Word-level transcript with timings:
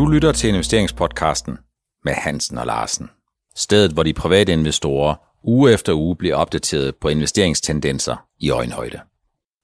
Du 0.00 0.06
lytter 0.06 0.32
til 0.32 0.48
investeringspodcasten 0.48 1.58
med 2.04 2.12
Hansen 2.12 2.58
og 2.58 2.66
Larsen. 2.66 3.10
Stedet, 3.56 3.92
hvor 3.92 4.02
de 4.02 4.12
private 4.12 4.52
investorer 4.52 5.14
uge 5.44 5.72
efter 5.72 5.92
uge 5.92 6.16
bliver 6.16 6.34
opdateret 6.34 6.96
på 6.96 7.08
investeringstendenser 7.08 8.26
i 8.38 8.50
øjenhøjde. 8.50 9.00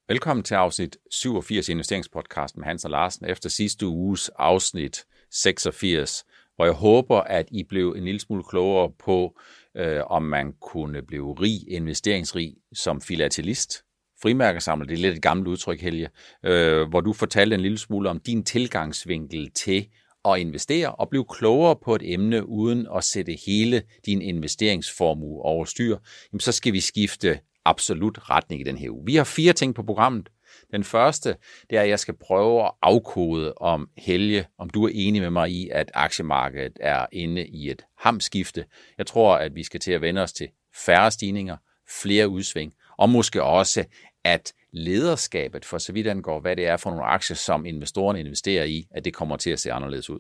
Velkommen 0.09 0.45
til 0.45 0.55
afsnit 0.55 0.97
87 1.11 1.69
i 1.69 1.73
investeringspodcasten 1.73 2.61
med 2.61 2.67
Hansen 2.67 2.87
og 2.87 2.91
Larsen 2.91 3.27
efter 3.27 3.49
sidste 3.49 3.87
uges 3.87 4.31
afsnit 4.39 5.05
86, 5.31 6.25
hvor 6.57 6.65
jeg 6.65 6.75
håber, 6.75 7.21
at 7.21 7.47
I 7.51 7.63
blev 7.63 7.95
en 7.97 8.05
lille 8.05 8.21
smule 8.21 8.45
klogere 8.45 8.93
på, 9.05 9.39
øh, 9.77 10.01
om 10.07 10.23
man 10.23 10.53
kunne 10.63 11.03
blive 11.03 11.33
rig, 11.33 11.69
investeringsrig 11.69 12.55
som 12.75 13.01
filatelist, 13.01 13.83
frimærkesamler, 14.23 14.87
det 14.87 14.95
er 14.95 15.03
lidt 15.03 15.17
et 15.17 15.23
gammelt 15.23 15.49
udtryk, 15.49 15.81
Helge, 15.81 16.09
øh, 16.45 16.89
hvor 16.89 17.01
du 17.01 17.13
fortalte 17.13 17.55
en 17.55 17.61
lille 17.61 17.79
smule 17.79 18.11
om 18.11 18.21
din 18.21 18.45
tilgangsvinkel 18.45 19.51
til 19.51 19.87
at 20.33 20.41
investere 20.41 20.95
og 20.95 21.09
blive 21.09 21.25
klogere 21.25 21.77
på 21.85 21.95
et 21.95 22.03
emne 22.05 22.49
uden 22.49 22.87
at 22.97 23.05
sætte 23.05 23.39
hele 23.47 23.83
din 24.07 24.23
investeringsformue 24.23 25.43
over 25.43 25.65
styr, 25.65 25.99
jamen 26.33 26.41
så 26.41 26.53
skal 26.53 26.73
vi 26.73 26.81
skifte 26.81 27.39
absolut 27.65 28.31
retning 28.31 28.61
i 28.61 28.65
den 28.65 28.77
her 28.77 28.91
uge. 28.91 29.07
Vi 29.07 29.17
har 29.17 29.25
fire 29.25 29.53
ting 29.53 29.75
på 29.75 29.83
programmet. 29.83 30.29
Den 30.73 30.85
første, 30.85 31.37
det 31.71 31.79
er, 31.79 31.83
at 31.83 31.89
jeg 31.89 31.99
skal 31.99 32.15
prøve 32.17 32.65
at 32.65 32.71
afkode 32.83 33.55
om 33.55 33.89
Helge, 33.97 34.47
om 34.59 34.71
du 34.71 34.85
er 34.85 34.91
enig 34.95 35.23
med 35.23 35.31
mig 35.31 35.51
i, 35.51 35.69
at 35.73 35.91
aktiemarkedet 35.95 36.79
er 36.81 37.07
inde 37.13 37.47
i 37.47 37.71
et 37.71 37.83
hamskifte. 37.99 38.65
Jeg 38.99 39.07
tror, 39.07 39.37
at 39.37 39.55
vi 39.55 39.63
skal 39.63 39.81
til 39.81 39.93
at 39.93 40.01
vende 40.01 40.23
os 40.23 40.33
til 40.33 40.49
færre 40.87 41.11
stigninger, 41.11 41.57
flere 42.03 42.29
udsving, 42.29 42.73
og 42.99 43.11
måske 43.11 43.43
også, 43.43 43.85
at 44.27 44.53
lederskabet, 44.73 45.65
for 45.65 45.79
så 45.79 45.93
vidt 45.93 46.07
angår, 46.07 46.41
hvad 46.41 46.57
det 46.57 46.67
er 46.67 46.77
for 46.77 46.91
nogle 46.91 47.05
aktier, 47.05 47.37
som 47.37 47.67
investorerne 47.67 48.21
investerer 48.21 48.65
i, 48.65 48.87
at 48.91 49.05
det 49.05 49.15
kommer 49.15 49.37
til 49.37 49.51
at 49.51 49.61
se 49.61 49.73
anderledes 49.73 50.11
ud. 50.11 50.19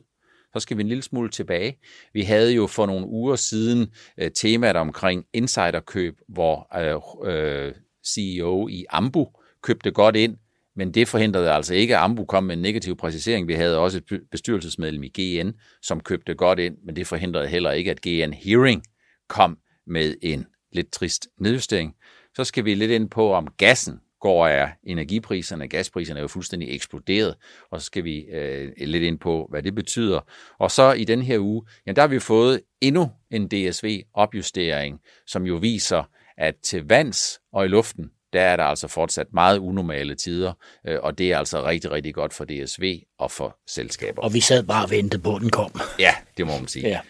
Så 0.52 0.60
skal 0.60 0.76
vi 0.76 0.82
en 0.82 0.88
lille 0.88 1.02
smule 1.02 1.30
tilbage. 1.30 1.78
Vi 2.12 2.22
havde 2.22 2.52
jo 2.52 2.66
for 2.66 2.86
nogle 2.86 3.06
uger 3.06 3.36
siden 3.36 3.92
uh, 4.22 4.28
temaet 4.34 4.76
omkring 4.76 5.24
insiderkøb, 5.32 6.18
hvor 6.28 6.76
øh, 6.78 7.32
øh, 7.32 7.62
uh, 7.62 7.68
uh, 7.68 7.74
CEO 8.06 8.68
i 8.68 8.84
Ambu 8.90 9.26
købte 9.62 9.90
godt 9.90 10.16
ind, 10.16 10.36
men 10.76 10.94
det 10.94 11.08
forhindrede 11.08 11.50
altså 11.50 11.74
ikke, 11.74 11.96
at 11.96 12.02
Ambu 12.02 12.24
kom 12.24 12.44
med 12.44 12.56
en 12.56 12.62
negativ 12.62 12.96
præcisering. 12.96 13.48
Vi 13.48 13.54
havde 13.54 13.78
også 13.78 13.98
et 13.98 14.20
bestyrelsesmedlem 14.30 15.02
i 15.02 15.08
GN, 15.08 15.50
som 15.82 16.00
købte 16.00 16.34
godt 16.34 16.58
ind, 16.58 16.76
men 16.84 16.96
det 16.96 17.06
forhindrede 17.06 17.48
heller 17.48 17.70
ikke, 17.70 17.90
at 17.90 18.00
GN 18.00 18.32
Hearing 18.32 18.82
kom 19.28 19.58
med 19.86 20.14
en 20.22 20.46
lidt 20.72 20.92
trist 20.92 21.28
nedjustering. 21.40 21.94
Så 22.36 22.44
skal 22.44 22.64
vi 22.64 22.74
lidt 22.74 22.90
ind 22.90 23.10
på, 23.10 23.32
om 23.32 23.48
gassen 23.58 24.00
går 24.20 24.46
af 24.46 24.72
energipriserne. 24.86 25.68
Gaspriserne 25.68 26.20
er 26.20 26.22
jo 26.22 26.28
fuldstændig 26.28 26.74
eksploderet, 26.74 27.34
og 27.70 27.80
så 27.80 27.86
skal 27.86 28.04
vi 28.04 28.18
øh, 28.18 28.72
lidt 28.76 29.02
ind 29.02 29.18
på, 29.18 29.46
hvad 29.50 29.62
det 29.62 29.74
betyder. 29.74 30.20
Og 30.58 30.70
så 30.70 30.92
i 30.92 31.04
den 31.04 31.22
her 31.22 31.38
uge, 31.38 31.62
ja, 31.86 31.92
der 31.92 32.02
har 32.02 32.08
vi 32.08 32.18
fået 32.18 32.60
endnu 32.80 33.10
en 33.30 33.48
DSV-opjustering, 33.48 35.00
som 35.26 35.46
jo 35.46 35.54
viser, 35.54 36.02
at 36.38 36.54
til 36.62 36.84
vands 36.88 37.40
og 37.52 37.64
i 37.64 37.68
luften, 37.68 38.10
der 38.32 38.40
er 38.40 38.56
der 38.56 38.64
altså 38.64 38.88
fortsat 38.88 39.26
meget 39.32 39.58
unormale 39.58 40.14
tider, 40.14 40.52
øh, 40.86 40.98
og 41.02 41.18
det 41.18 41.32
er 41.32 41.38
altså 41.38 41.64
rigtig, 41.64 41.90
rigtig 41.90 42.14
godt 42.14 42.34
for 42.34 42.44
DSV 42.44 43.00
og 43.18 43.30
for 43.30 43.58
selskaber. 43.66 44.22
Og 44.22 44.34
vi 44.34 44.40
sad 44.40 44.62
bare 44.62 44.84
og 44.84 44.90
ventede 44.90 45.22
på, 45.22 45.36
at 45.36 45.42
den 45.42 45.50
kom. 45.50 45.70
Ja, 45.98 46.14
det 46.36 46.46
må 46.46 46.52
man 46.58 46.68
sige. 46.68 46.88
Ja. 46.88 47.00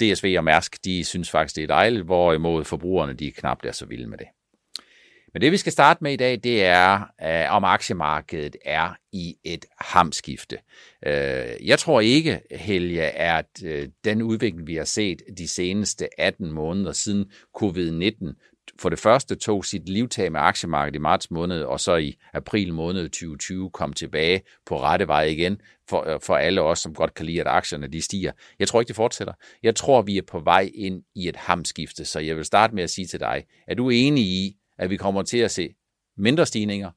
DSV 0.00 0.34
og 0.38 0.44
Mærsk, 0.44 0.84
de 0.84 1.04
synes 1.04 1.30
faktisk, 1.30 1.56
det 1.56 1.62
er 1.62 1.68
dejligt, 1.68 2.04
hvorimod 2.04 2.64
forbrugerne, 2.64 3.12
de 3.12 3.30
knap 3.30 3.64
er 3.64 3.72
så 3.72 3.86
vilde 3.86 4.06
med 4.06 4.18
det. 4.18 4.26
Men 5.34 5.40
det 5.40 5.52
vi 5.52 5.56
skal 5.56 5.72
starte 5.72 6.04
med 6.04 6.12
i 6.12 6.16
dag, 6.16 6.40
det 6.44 6.64
er, 6.64 7.00
øh, 7.22 7.54
om 7.54 7.64
aktiemarkedet 7.64 8.56
er 8.64 8.96
i 9.12 9.36
et 9.44 9.64
hamskifte. 9.80 10.58
Øh, 11.06 11.68
jeg 11.68 11.78
tror 11.78 12.00
ikke, 12.00 12.40
Helge, 12.50 13.02
at 13.02 13.62
øh, 13.64 13.88
den 14.04 14.22
udvikling, 14.22 14.66
vi 14.66 14.74
har 14.74 14.84
set 14.84 15.22
de 15.38 15.48
seneste 15.48 16.20
18 16.20 16.52
måneder 16.52 16.92
siden 16.92 17.30
covid-19, 17.58 18.34
for 18.80 18.88
det 18.88 18.98
første 18.98 19.34
tog 19.34 19.64
sit 19.64 19.88
livtag 19.88 20.32
med 20.32 20.40
aktiemarkedet 20.40 20.96
i 20.96 20.98
marts 21.00 21.30
måned, 21.30 21.62
og 21.62 21.80
så 21.80 21.96
i 21.96 22.16
april 22.34 22.74
måned 22.74 23.08
2020 23.08 23.70
kom 23.70 23.92
tilbage 23.92 24.42
på 24.66 24.80
rette 24.80 25.08
vej 25.08 25.22
igen 25.22 25.60
for, 25.88 26.08
øh, 26.08 26.20
for 26.20 26.36
alle 26.36 26.62
os, 26.62 26.78
som 26.78 26.94
godt 26.94 27.14
kan 27.14 27.26
lide, 27.26 27.40
at 27.40 27.46
aktierne 27.46 27.86
de 27.86 28.02
stiger. 28.02 28.32
Jeg 28.58 28.68
tror 28.68 28.80
ikke, 28.80 28.88
det 28.88 28.96
fortsætter. 28.96 29.34
Jeg 29.62 29.74
tror, 29.74 30.02
vi 30.02 30.18
er 30.18 30.22
på 30.22 30.38
vej 30.38 30.70
ind 30.74 31.02
i 31.14 31.28
et 31.28 31.36
hamskifte, 31.36 32.04
så 32.04 32.20
jeg 32.20 32.36
vil 32.36 32.44
starte 32.44 32.74
med 32.74 32.82
at 32.82 32.90
sige 32.90 33.06
til 33.06 33.20
dig, 33.20 33.44
er 33.68 33.74
du 33.74 33.90
enig 33.90 34.24
i, 34.24 34.56
at 34.78 34.90
vi 34.90 34.96
kommer 34.96 35.22
til 35.22 35.38
at 35.38 35.50
se 35.50 35.74
mindre 36.16 36.46
stigninger, 36.46 36.90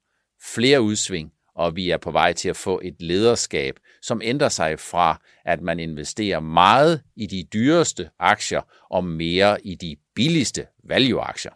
flere 0.55 0.81
udsving, 0.81 1.31
og 1.55 1.75
vi 1.75 1.89
er 1.89 1.97
på 1.97 2.11
vej 2.11 2.33
til 2.33 2.49
at 2.49 2.57
få 2.57 2.81
et 2.83 3.01
lederskab, 3.01 3.79
som 4.01 4.21
ændrer 4.23 4.49
sig 4.49 4.79
fra, 4.79 5.21
at 5.45 5.61
man 5.61 5.79
investerer 5.79 6.39
meget 6.39 7.03
i 7.15 7.25
de 7.25 7.43
dyreste 7.53 8.09
aktier 8.19 8.61
og 8.89 9.03
mere 9.03 9.65
i 9.65 9.75
de 9.75 9.95
billigste 10.15 10.67
value-aktier. 10.83 11.51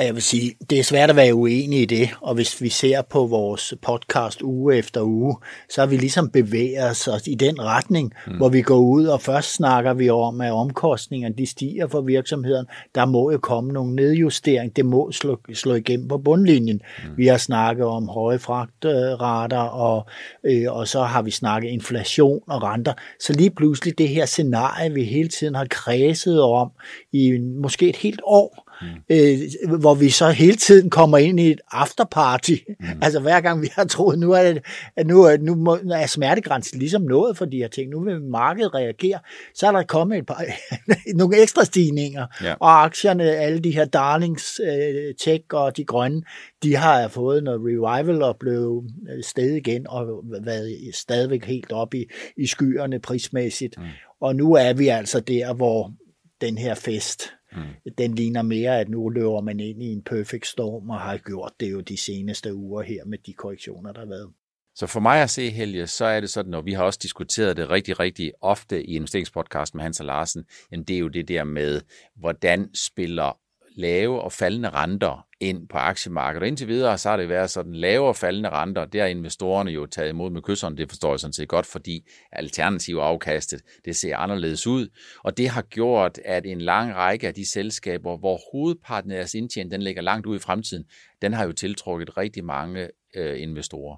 Jeg 0.00 0.14
vil 0.14 0.22
sige, 0.22 0.54
det 0.70 0.78
er 0.78 0.82
svært 0.82 1.10
at 1.10 1.16
være 1.16 1.34
uenig 1.34 1.82
i 1.82 1.84
det, 1.84 2.10
og 2.20 2.34
hvis 2.34 2.62
vi 2.62 2.68
ser 2.68 3.02
på 3.02 3.26
vores 3.26 3.74
podcast 3.82 4.42
uge 4.42 4.76
efter 4.76 5.02
uge, 5.02 5.36
så 5.70 5.80
har 5.80 5.86
vi 5.86 5.96
ligesom 5.96 6.30
bevæget 6.30 6.90
os 6.90 7.26
i 7.26 7.34
den 7.34 7.62
retning, 7.62 8.12
mm. 8.26 8.36
hvor 8.36 8.48
vi 8.48 8.62
går 8.62 8.78
ud, 8.78 9.06
og 9.06 9.22
først 9.22 9.54
snakker 9.54 9.94
vi 9.94 10.10
om, 10.10 10.40
at 10.40 10.52
omkostningerne 10.52 11.34
de 11.38 11.46
stiger 11.46 11.88
for 11.88 12.00
virksomheden. 12.00 12.66
Der 12.94 13.06
må 13.06 13.30
jo 13.30 13.38
komme 13.38 13.72
nogle 13.72 13.94
nedjustering, 13.94 14.76
det 14.76 14.86
må 14.86 15.12
slå, 15.12 15.40
slå 15.54 15.74
igennem 15.74 16.08
på 16.08 16.18
bundlinjen. 16.18 16.80
Mm. 17.04 17.16
Vi 17.16 17.26
har 17.26 17.38
snakket 17.38 17.86
om 17.86 18.08
høje 18.08 18.38
fragtrater, 18.38 19.58
og, 19.58 20.06
øh, 20.44 20.72
og 20.72 20.88
så 20.88 21.02
har 21.02 21.22
vi 21.22 21.30
snakket 21.30 21.68
inflation 21.68 22.40
og 22.48 22.62
renter. 22.62 22.92
Så 23.20 23.32
lige 23.32 23.50
pludselig 23.50 23.98
det 23.98 24.08
her 24.08 24.26
scenarie, 24.26 24.94
vi 24.94 25.04
hele 25.04 25.28
tiden 25.28 25.54
har 25.54 25.66
kredset 25.70 26.42
om 26.42 26.70
i 27.12 27.38
måske 27.38 27.88
et 27.88 27.96
helt 27.96 28.20
år, 28.24 28.69
mm. 28.82 28.88
øh, 29.10 29.38
hvor 29.80 29.94
vi 29.94 30.10
så 30.10 30.30
hele 30.30 30.56
tiden 30.56 30.90
kommer 30.90 31.18
ind 31.18 31.40
i 31.40 31.50
et 31.50 31.60
afterparty. 31.70 32.56
Mm. 32.80 32.86
Altså 33.02 33.20
hver 33.20 33.40
gang 33.40 33.62
vi 33.62 33.68
har 33.72 33.84
troet, 33.84 34.18
nu 34.18 34.32
er, 34.32 34.42
det, 34.42 34.64
at 34.96 35.06
nu, 35.06 35.22
er, 35.22 35.36
nu 35.36 35.54
må, 35.54 35.78
er 35.92 36.06
smertegrænsen 36.06 36.78
ligesom 36.78 37.02
nået 37.02 37.36
for 37.36 37.44
de 37.44 37.56
her 37.56 37.68
ting, 37.68 37.90
nu 37.90 38.04
vil 38.04 38.22
markedet 38.22 38.74
reagere, 38.74 39.18
så 39.54 39.66
er 39.66 39.72
der 39.72 39.82
kommet 39.82 40.18
et 40.18 40.26
par, 40.26 40.44
nogle 41.14 41.42
ekstra 41.42 41.64
stigninger, 41.64 42.26
ja. 42.42 42.54
og 42.60 42.84
aktierne, 42.84 43.24
alle 43.24 43.58
de 43.58 43.70
her 43.70 43.84
darlings, 43.84 44.60
øh, 44.64 45.14
tech 45.14 45.44
og 45.52 45.76
de 45.76 45.84
grønne, 45.84 46.22
de 46.62 46.76
har 46.76 47.08
fået 47.08 47.44
noget 47.44 47.60
revival 47.64 48.22
og 48.22 48.36
blevet 48.40 48.90
øh, 49.16 49.24
sted 49.24 49.54
igen 49.54 49.86
og 49.88 50.06
været 50.44 50.78
stadigvæk 50.94 51.44
helt 51.44 51.72
op 51.72 51.94
i, 51.94 52.04
i 52.36 52.46
skyerne 52.46 53.00
prismæssigt. 53.00 53.78
Mm. 53.78 53.84
Og 54.20 54.36
nu 54.36 54.54
er 54.54 54.72
vi 54.72 54.88
altså 54.88 55.20
der, 55.20 55.54
hvor 55.54 55.92
den 56.40 56.58
her 56.58 56.74
fest, 56.74 57.22
Mm. 57.52 57.92
Den 57.98 58.14
ligner 58.14 58.42
mere, 58.42 58.80
at 58.80 58.88
nu 58.88 59.08
løber 59.08 59.40
man 59.40 59.60
ind 59.60 59.82
i 59.82 59.92
en 59.92 60.02
perfect 60.02 60.46
storm, 60.46 60.90
og 60.90 61.00
har 61.00 61.16
gjort 61.16 61.52
det 61.60 61.72
jo 61.72 61.80
de 61.80 61.96
seneste 61.96 62.54
uger 62.54 62.82
her 62.82 63.04
med 63.04 63.18
de 63.18 63.32
korrektioner, 63.32 63.92
der 63.92 64.00
har 64.00 64.06
været. 64.06 64.30
Så 64.74 64.86
for 64.86 65.00
mig 65.00 65.22
at 65.22 65.30
se, 65.30 65.50
Helge, 65.50 65.86
så 65.86 66.04
er 66.04 66.20
det 66.20 66.30
sådan, 66.30 66.54
og 66.54 66.66
vi 66.66 66.72
har 66.72 66.84
også 66.84 66.98
diskuteret 67.02 67.56
det 67.56 67.70
rigtig, 67.70 68.00
rigtig 68.00 68.32
ofte 68.40 68.84
i 68.84 68.96
investeringspodcasten 68.96 69.78
med 69.78 69.82
Hans 69.82 70.00
og 70.00 70.06
Larsen, 70.06 70.44
jamen 70.72 70.84
det 70.84 70.94
er 70.96 71.00
jo 71.00 71.08
det 71.08 71.28
der 71.28 71.44
med, 71.44 71.80
hvordan 72.16 72.74
spiller 72.74 73.38
lave 73.80 74.20
og 74.20 74.32
faldende 74.32 74.68
renter 74.68 75.26
ind 75.40 75.68
på 75.68 75.78
aktiemarkedet. 75.78 76.42
Og 76.42 76.48
indtil 76.48 76.68
videre 76.68 76.98
så 76.98 77.10
har 77.10 77.16
det 77.16 77.28
været 77.28 77.50
sådan 77.50 77.74
lave 77.74 78.08
og 78.08 78.16
faldende 78.16 78.48
renter, 78.48 78.84
det 78.84 79.00
har 79.00 79.08
investorerne 79.08 79.70
jo 79.70 79.86
taget 79.86 80.08
imod 80.08 80.30
med 80.30 80.42
kysserne, 80.42 80.76
det 80.76 80.88
forstår 80.88 81.12
jeg 81.12 81.20
sådan 81.20 81.32
set 81.32 81.48
godt, 81.48 81.66
fordi 81.66 82.08
alternativ 82.32 82.96
afkastet, 82.96 83.62
det 83.84 83.96
ser 83.96 84.16
anderledes 84.16 84.66
ud. 84.66 84.88
Og 85.24 85.36
det 85.36 85.48
har 85.48 85.62
gjort, 85.62 86.18
at 86.24 86.46
en 86.46 86.60
lang 86.60 86.94
række 86.94 87.28
af 87.28 87.34
de 87.34 87.50
selskaber, 87.50 88.16
hvor 88.18 88.40
hovedparten 88.52 89.10
af 89.10 89.16
deres 89.16 89.34
indtjening, 89.34 89.70
den 89.72 89.82
ligger 89.82 90.02
langt 90.02 90.26
ud 90.26 90.36
i 90.36 90.40
fremtiden, 90.40 90.84
den 91.22 91.32
har 91.32 91.44
jo 91.44 91.52
tiltrukket 91.52 92.16
rigtig 92.16 92.44
mange 92.44 92.88
øh, 93.16 93.42
investorer. 93.42 93.96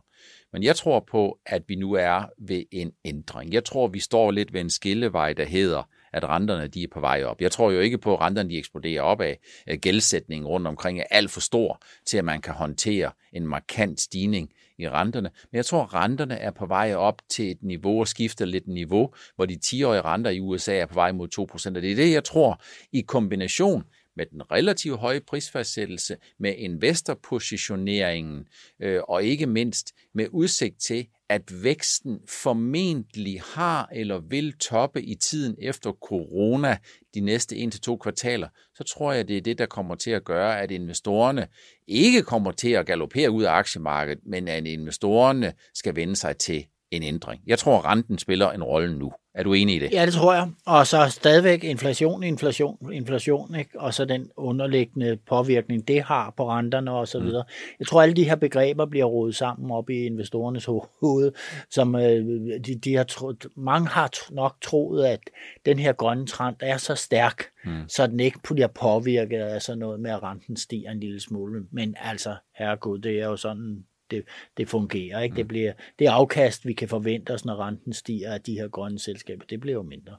Men 0.52 0.62
jeg 0.62 0.76
tror 0.76 1.04
på, 1.10 1.38
at 1.46 1.62
vi 1.68 1.74
nu 1.74 1.92
er 1.92 2.22
ved 2.38 2.64
en 2.72 2.92
ændring. 3.04 3.52
Jeg 3.52 3.64
tror, 3.64 3.86
vi 3.88 4.00
står 4.00 4.30
lidt 4.30 4.52
ved 4.52 4.60
en 4.60 4.70
skillevej, 4.70 5.32
der 5.32 5.44
hedder, 5.44 5.88
at 6.12 6.24
renterne 6.24 6.68
de 6.68 6.82
er 6.82 6.88
på 6.92 7.00
vej 7.00 7.24
op. 7.24 7.40
Jeg 7.40 7.52
tror 7.52 7.70
jo 7.70 7.80
ikke 7.80 7.98
på, 7.98 8.14
at 8.14 8.20
renterne 8.20 8.50
de 8.50 8.58
eksploderer 8.58 9.02
opad. 9.02 9.34
Gældsætningen 9.76 10.46
rundt 10.46 10.66
omkring 10.66 11.00
er 11.00 11.04
alt 11.10 11.30
for 11.30 11.40
stor 11.40 11.82
til, 12.06 12.18
at 12.18 12.24
man 12.24 12.40
kan 12.40 12.54
håndtere 12.54 13.10
en 13.32 13.46
markant 13.46 14.00
stigning 14.00 14.50
i 14.78 14.88
renterne. 14.88 15.30
Men 15.50 15.56
jeg 15.56 15.66
tror, 15.66 15.82
at 15.82 15.94
renterne 15.94 16.34
er 16.34 16.50
på 16.50 16.66
vej 16.66 16.94
op 16.94 17.22
til 17.30 17.50
et 17.50 17.62
niveau 17.62 18.00
og 18.00 18.08
skifter 18.08 18.44
lidt 18.44 18.68
niveau, 18.68 19.14
hvor 19.36 19.46
de 19.46 19.58
10-årige 19.64 20.02
renter 20.02 20.30
i 20.30 20.40
USA 20.40 20.74
er 20.74 20.86
på 20.86 20.94
vej 20.94 21.12
mod 21.12 21.28
2%. 21.38 21.76
Og 21.76 21.82
det 21.82 21.92
er 21.92 21.96
det, 21.96 22.12
jeg 22.12 22.24
tror, 22.24 22.62
i 22.92 23.00
kombination 23.00 23.84
med 24.16 24.26
den 24.26 24.50
relativt 24.50 24.98
høje 24.98 25.20
prisfastsættelse, 25.20 26.16
med 26.38 26.54
investorpositioneringen 26.56 28.48
øh, 28.82 29.00
og 29.08 29.24
ikke 29.24 29.46
mindst 29.46 29.92
med 30.14 30.26
udsigt 30.30 30.80
til, 30.80 31.06
at 31.32 31.64
væksten 31.64 32.18
formentlig 32.28 33.40
har 33.54 33.88
eller 33.92 34.18
vil 34.18 34.52
toppe 34.52 35.02
i 35.02 35.14
tiden 35.14 35.56
efter 35.62 35.92
corona 35.92 36.76
de 37.14 37.20
næste 37.20 37.56
1-2 37.88 37.96
kvartaler, 37.96 38.48
så 38.74 38.84
tror 38.84 39.12
jeg, 39.12 39.28
det 39.28 39.36
er 39.36 39.40
det, 39.40 39.58
der 39.58 39.66
kommer 39.66 39.94
til 39.94 40.10
at 40.10 40.24
gøre, 40.24 40.60
at 40.60 40.70
investorerne 40.70 41.48
ikke 41.86 42.22
kommer 42.22 42.52
til 42.52 42.70
at 42.70 42.86
galopere 42.86 43.30
ud 43.30 43.42
af 43.42 43.52
aktiemarkedet, 43.52 44.18
men 44.26 44.48
at 44.48 44.66
investorerne 44.66 45.52
skal 45.74 45.96
vende 45.96 46.16
sig 46.16 46.36
til 46.36 46.66
en 46.90 47.02
ændring. 47.02 47.42
Jeg 47.46 47.58
tror, 47.58 47.84
renten 47.84 48.18
spiller 48.18 48.50
en 48.50 48.64
rolle 48.64 48.98
nu. 48.98 49.12
Er 49.34 49.42
du 49.42 49.52
enig 49.52 49.76
i 49.76 49.78
det? 49.78 49.92
Ja, 49.92 50.06
det 50.06 50.14
tror 50.14 50.34
jeg. 50.34 50.50
Og 50.66 50.86
så 50.86 51.06
stadigvæk 51.08 51.64
inflation, 51.64 52.22
inflation, 52.22 52.92
inflation, 52.92 53.54
ikke? 53.54 53.80
og 53.80 53.94
så 53.94 54.04
den 54.04 54.30
underliggende 54.36 55.18
påvirkning, 55.28 55.88
det 55.88 56.02
har 56.02 56.34
på 56.36 56.50
renterne 56.50 56.92
og 56.92 57.08
så 57.08 57.18
mm. 57.18 57.24
videre. 57.24 57.44
Mm. 57.48 57.76
Jeg 57.78 57.86
tror, 57.86 58.02
alle 58.02 58.14
de 58.14 58.24
her 58.24 58.34
begreber 58.34 58.86
bliver 58.86 59.04
rodet 59.04 59.36
sammen 59.36 59.70
op 59.70 59.90
i 59.90 60.06
investorernes 60.06 60.64
hoved, 60.64 61.32
som 61.70 61.94
øh, 61.94 62.24
de, 62.66 62.74
de 62.84 62.94
har 62.94 63.04
tro, 63.04 63.32
mange 63.56 63.88
har 63.88 64.10
nok 64.30 64.56
troet, 64.62 65.04
at 65.04 65.20
den 65.66 65.78
her 65.78 65.92
grønne 65.92 66.26
trend 66.26 66.56
er 66.60 66.76
så 66.76 66.94
stærk, 66.94 67.44
mm. 67.64 67.88
så 67.88 68.06
den 68.06 68.20
ikke 68.20 68.38
bliver 68.54 68.66
påvirket 68.66 69.40
af 69.40 69.62
sådan 69.62 69.78
noget 69.78 70.00
med, 70.00 70.10
at 70.10 70.22
renten 70.22 70.56
stiger 70.56 70.90
en 70.90 71.00
lille 71.00 71.20
smule. 71.20 71.62
Men 71.70 71.94
altså, 72.00 72.34
herregud, 72.58 72.98
det 72.98 73.20
er 73.20 73.26
jo 73.26 73.36
sådan 73.36 73.84
det, 74.12 74.24
det 74.56 74.68
fungerer. 74.68 75.20
Ikke? 75.20 75.32
Mm. 75.32 75.36
Det, 75.36 75.48
bliver, 75.48 75.72
det 75.98 76.06
afkast, 76.06 76.66
vi 76.66 76.72
kan 76.72 76.88
forvente 76.88 77.30
os, 77.30 77.44
når 77.44 77.66
renten 77.66 77.92
stiger 77.92 78.34
af 78.34 78.40
de 78.40 78.52
her 78.52 78.68
grønne 78.68 78.98
selskaber, 78.98 79.44
det 79.44 79.60
bliver 79.60 79.74
jo 79.74 79.82
mindre. 79.82 80.16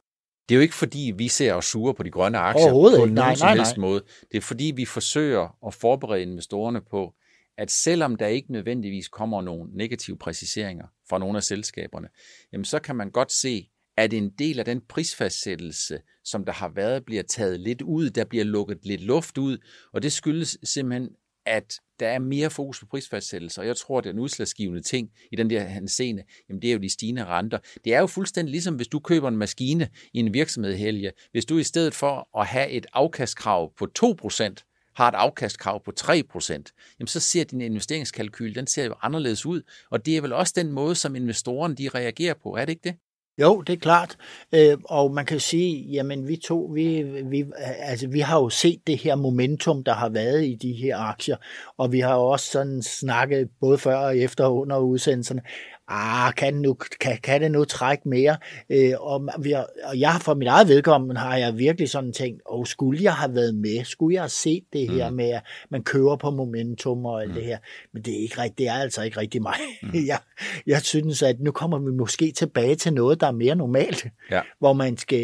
Det 0.50 0.56
er 0.56 0.58
jo 0.58 0.62
ikke 0.62 0.76
fordi, 0.76 1.14
vi 1.18 1.28
ser 1.28 1.54
os 1.54 1.66
sure 1.66 1.94
på 1.94 2.04
de 2.04 2.12
grønne 2.12 2.38
aktier 2.38 2.72
på 2.72 2.90
nogen 2.98 3.14
nej, 3.14 3.36
som 3.36 3.46
nej, 3.46 3.56
helst 3.56 3.78
nej. 3.78 3.82
måde. 3.82 4.04
Det 4.32 4.38
er 4.38 4.42
fordi, 4.42 4.74
vi 4.76 4.86
forsøger 4.86 5.58
at 5.68 5.74
forberede 5.74 6.22
investorerne 6.22 6.82
på, 6.82 7.14
at 7.58 7.72
selvom 7.72 8.16
der 8.16 8.28
ikke 8.28 8.52
nødvendigvis 8.52 9.08
kommer 9.08 9.42
nogle 9.42 9.70
negative 9.74 10.18
præciseringer 10.18 10.86
fra 11.10 11.18
nogle 11.20 11.38
af 11.38 11.44
selskaberne, 11.44 12.08
jamen 12.54 12.66
så 12.66 12.80
kan 12.80 12.96
man 12.96 13.12
godt 13.12 13.32
se, 13.32 13.70
at 13.98 14.14
en 14.14 14.30
del 14.30 14.60
af 14.60 14.66
den 14.66 14.82
prisfastsættelse, 14.90 16.00
som 16.24 16.46
der 16.46 16.52
har 16.52 16.70
været, 16.70 17.06
bliver 17.06 17.24
taget 17.24 17.60
lidt 17.60 17.82
ud, 17.82 18.10
der 18.10 18.26
bliver 18.26 18.44
lukket 18.44 18.86
lidt 18.86 19.02
luft 19.02 19.38
ud, 19.38 19.58
og 19.94 20.04
det 20.04 20.12
skyldes 20.12 20.58
simpelthen, 20.64 21.10
at 21.46 21.80
der 22.00 22.08
er 22.08 22.20
mere 22.20 22.50
fokus 22.50 22.80
på 22.80 22.86
prisfastsættelse, 22.86 23.62
og 23.62 23.68
jeg 23.68 23.78
tror, 23.78 23.98
at 23.98 24.04
den 24.04 24.20
udslagsgivende 24.20 24.82
ting 24.82 25.10
i 25.32 25.36
den 25.36 25.50
der 25.50 25.88
scene, 25.88 26.24
jamen 26.50 26.62
det 26.62 26.68
er 26.68 26.74
jo 26.74 26.80
de 26.80 26.90
stigende 26.90 27.26
renter. 27.26 27.58
Det 27.86 27.94
er 27.94 28.00
jo 28.00 28.08
fuldstændig 28.08 28.52
ligesom, 28.52 28.76
hvis 28.76 28.88
du 28.88 29.00
køber 29.00 29.28
en 29.28 29.38
maskine 29.38 29.90
i 30.14 30.20
en 30.20 30.34
virksomhed, 30.34 30.76
Helge. 30.76 31.12
Hvis 31.32 31.46
du 31.46 31.58
i 31.58 31.64
stedet 31.64 31.94
for 31.94 32.40
at 32.40 32.48
have 32.48 32.70
et 32.70 32.86
afkastkrav 32.94 33.74
på 33.78 33.88
2%, 34.00 34.92
har 34.96 35.08
et 35.08 35.16
afkastkrav 35.16 35.84
på 35.84 35.92
3%, 36.00 36.52
jamen 37.00 37.08
så 37.08 37.20
ser 37.20 37.44
din 37.44 37.62
investeringskalkyl, 37.62 38.56
den 38.56 38.68
ser 38.68 38.86
jo 38.86 38.96
anderledes 39.02 39.46
ud, 39.46 39.62
og 39.92 40.06
det 40.06 40.18
er 40.18 40.22
vel 40.22 40.34
også 40.34 40.54
den 40.56 40.72
måde, 40.72 40.96
som 40.96 41.16
investorerne 41.16 41.76
de 41.76 41.90
reagerer 41.90 42.34
på, 42.34 42.56
er 42.56 42.66
det 42.66 42.70
ikke 42.70 42.90
det? 42.90 42.96
Jo, 43.38 43.62
det 43.62 43.74
er 43.74 43.78
klart. 43.78 44.18
Øh, 44.54 44.78
og 44.86 45.14
man 45.14 45.26
kan 45.26 45.40
sige, 45.40 45.92
jamen 45.92 46.28
vi 46.28 46.36
to, 46.36 46.72
vi, 46.74 47.04
vi, 47.04 47.46
altså, 47.60 48.08
vi 48.08 48.20
har 48.20 48.40
jo 48.40 48.50
set 48.50 48.88
det 48.88 48.98
her 48.98 49.16
momentum, 49.16 49.84
der 49.84 49.94
har 49.94 50.10
været 50.10 50.46
i 50.46 50.56
de 50.62 50.74
her 50.74 50.98
aktier, 50.98 51.38
og 51.78 51.92
vi 51.92 52.00
har 52.00 52.16
jo 52.16 52.22
også 52.22 52.52
sådan 52.52 52.82
snakket 52.82 53.50
både 53.62 53.78
før 53.78 53.98
og 53.98 54.18
efter 54.18 54.46
og 54.46 54.58
under 54.58 54.78
udsendelserne, 54.78 55.42
ah, 55.88 56.34
kan, 56.34 56.54
nu, 56.54 56.74
kan, 57.00 57.18
kan 57.24 57.42
det 57.42 57.52
nu 57.52 57.66
trække 57.66 58.10
mere? 58.10 58.38
Øh, 58.70 58.94
og, 59.00 59.30
vi 59.40 59.52
har, 59.52 59.68
og 59.84 60.00
jeg 60.00 60.18
for 60.22 60.34
mit 60.34 60.48
eget 60.48 60.68
vedkommende 60.68 61.22
har 61.22 61.38
jeg 61.38 61.58
virkelig 61.58 61.90
sådan 61.90 62.14
tænkt, 62.14 62.42
oh, 62.46 62.66
skulle 62.66 63.04
jeg 63.04 63.14
have 63.14 63.36
været 63.36 63.56
med? 63.56 63.86
Skulle 63.86 64.14
jeg 64.14 64.22
have 64.22 64.30
set 64.30 64.64
det 64.74 64.90
her 64.90 65.10
mm. 65.10 65.16
med, 65.16 65.30
at 65.30 65.42
man 65.70 65.84
kører 65.84 66.16
på 66.16 66.32
momentum 66.32 67.06
og 67.06 67.22
alt 67.22 67.30
mm. 67.30 67.36
det 67.36 67.46
her? 67.46 67.58
Men 67.94 68.04
det 68.04 68.16
er, 68.16 68.22
ikke, 68.22 68.42
rigtigt, 68.42 68.58
det 68.58 68.68
er 68.68 68.74
altså 68.74 69.02
ikke 69.02 69.20
rigtig 69.20 69.42
mig. 69.42 69.56
Mm. 69.84 69.90
jeg, 70.12 70.20
jeg 70.68 70.82
synes, 70.82 71.24
at 71.24 71.40
nu 71.40 71.52
kommer 71.52 71.80
vi 71.80 71.92
måske 71.92 72.32
tilbage 72.32 72.76
til 72.76 72.94
noget, 72.94 73.22
der 73.22 73.28
er 73.28 73.32
mere 73.32 73.56
normalt, 73.56 74.06
ja. 74.32 74.42
hvor 74.60 74.74
man 74.74 74.98
skal 74.98 75.24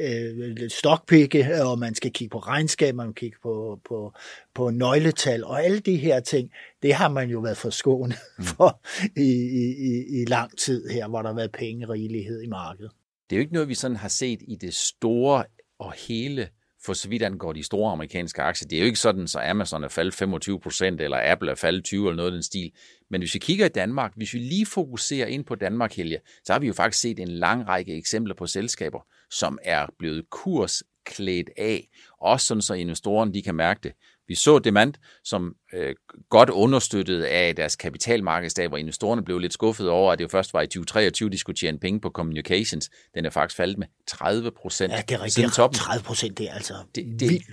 øh, 0.00 0.70
stokpikke, 0.70 1.64
og 1.64 1.78
man 1.78 1.94
skal 1.94 2.12
kigge 2.12 2.32
på 2.32 2.38
regnskab, 2.38 2.94
man 2.94 3.14
kigge 3.14 3.36
på, 3.42 3.80
på, 3.88 4.12
på 4.54 4.70
nøgletal, 4.70 5.44
og 5.44 5.64
alle 5.64 5.80
de 5.80 5.96
her 5.96 6.20
ting, 6.20 6.50
det 6.82 6.94
har 6.94 7.08
man 7.08 7.30
jo 7.30 7.40
været 7.40 7.56
forskånet 7.56 8.18
mm. 8.38 8.44
for 8.56 8.82
i, 9.16 9.30
i, 9.62 10.20
i 10.20 10.24
lang 10.24 10.58
tid 10.58 10.88
her, 10.88 11.08
hvor 11.08 11.22
der 11.22 11.28
har 11.28 11.36
været 11.36 11.52
pengerigelighed 11.52 12.42
i 12.42 12.46
markedet. 12.46 12.90
Det 13.30 13.36
er 13.36 13.38
jo 13.38 13.40
ikke 13.40 13.52
noget, 13.52 13.68
vi 13.68 13.74
sådan 13.74 13.96
har 13.96 14.08
set 14.08 14.38
i 14.48 14.56
det 14.56 14.74
store 14.74 15.44
og 15.78 15.92
hele, 15.92 16.48
for 16.84 16.92
så 16.92 17.08
vidt 17.08 17.22
angår 17.22 17.52
de 17.52 17.62
store 17.62 17.92
amerikanske 17.92 18.42
aktier. 18.42 18.68
Det 18.68 18.76
er 18.76 18.80
jo 18.80 18.86
ikke 18.86 18.98
sådan, 18.98 19.28
så 19.28 19.40
Amazon 19.40 19.84
er 19.84 19.88
faldet 19.88 20.14
25 20.14 20.60
procent, 20.60 21.00
eller 21.00 21.32
Apple 21.32 21.50
er 21.50 21.54
faldet 21.54 21.84
20 21.84 22.08
eller 22.08 22.16
noget 22.16 22.30
af 22.30 22.32
den 22.32 22.42
stil. 22.42 22.72
Men 23.10 23.20
hvis 23.20 23.34
vi 23.34 23.38
kigger 23.38 23.66
i 23.66 23.68
Danmark, 23.68 24.12
hvis 24.16 24.34
vi 24.34 24.38
lige 24.38 24.66
fokuserer 24.66 25.26
ind 25.26 25.44
på 25.44 25.54
Danmark, 25.54 25.96
Helge, 25.96 26.18
så 26.44 26.52
har 26.52 26.60
vi 26.60 26.66
jo 26.66 26.72
faktisk 26.72 27.00
set 27.00 27.20
en 27.20 27.28
lang 27.28 27.68
række 27.68 27.96
eksempler 27.96 28.34
på 28.34 28.46
selskaber, 28.46 29.00
som 29.30 29.58
er 29.62 29.86
blevet 29.98 30.30
kursklædt 30.30 31.50
af, 31.56 31.88
også 32.20 32.46
sådan 32.46 32.62
så 32.62 32.74
investorerne 32.74 33.34
de 33.34 33.42
kan 33.42 33.54
mærke 33.54 33.80
det. 33.82 33.92
Vi 34.28 34.34
så 34.34 34.58
Demand, 34.58 34.94
som 35.24 35.54
øh, 35.72 35.94
godt 36.30 36.50
understøttet 36.50 37.22
af 37.22 37.56
deres 37.56 37.76
kapitalmarkedsdag, 37.76 38.68
hvor 38.68 38.76
investorerne 38.76 39.24
blev 39.24 39.38
lidt 39.38 39.52
skuffet 39.52 39.88
over, 39.88 40.12
at 40.12 40.18
det 40.18 40.24
jo 40.24 40.28
først 40.28 40.54
var 40.54 40.62
i 40.62 40.66
2023, 40.66 41.30
de 41.30 41.38
skulle 41.38 41.56
tjene 41.56 41.78
penge 41.78 42.00
på 42.00 42.10
communications. 42.10 42.90
Den 43.14 43.24
er 43.24 43.30
faktisk 43.30 43.56
faldet 43.56 43.78
med 43.78 43.86
30 44.06 44.50
procent 44.50 44.92
ja, 44.92 45.02
det 45.08 45.14
er 45.14 45.22
rigtigt. 45.22 45.54
toppen. 45.54 45.78
30 45.78 46.04
procent, 46.04 46.38
det 46.38 46.50
er 46.50 46.54
altså 46.54 46.74
det, 46.94 47.20
det, 47.20 47.30
vildt, 47.30 47.46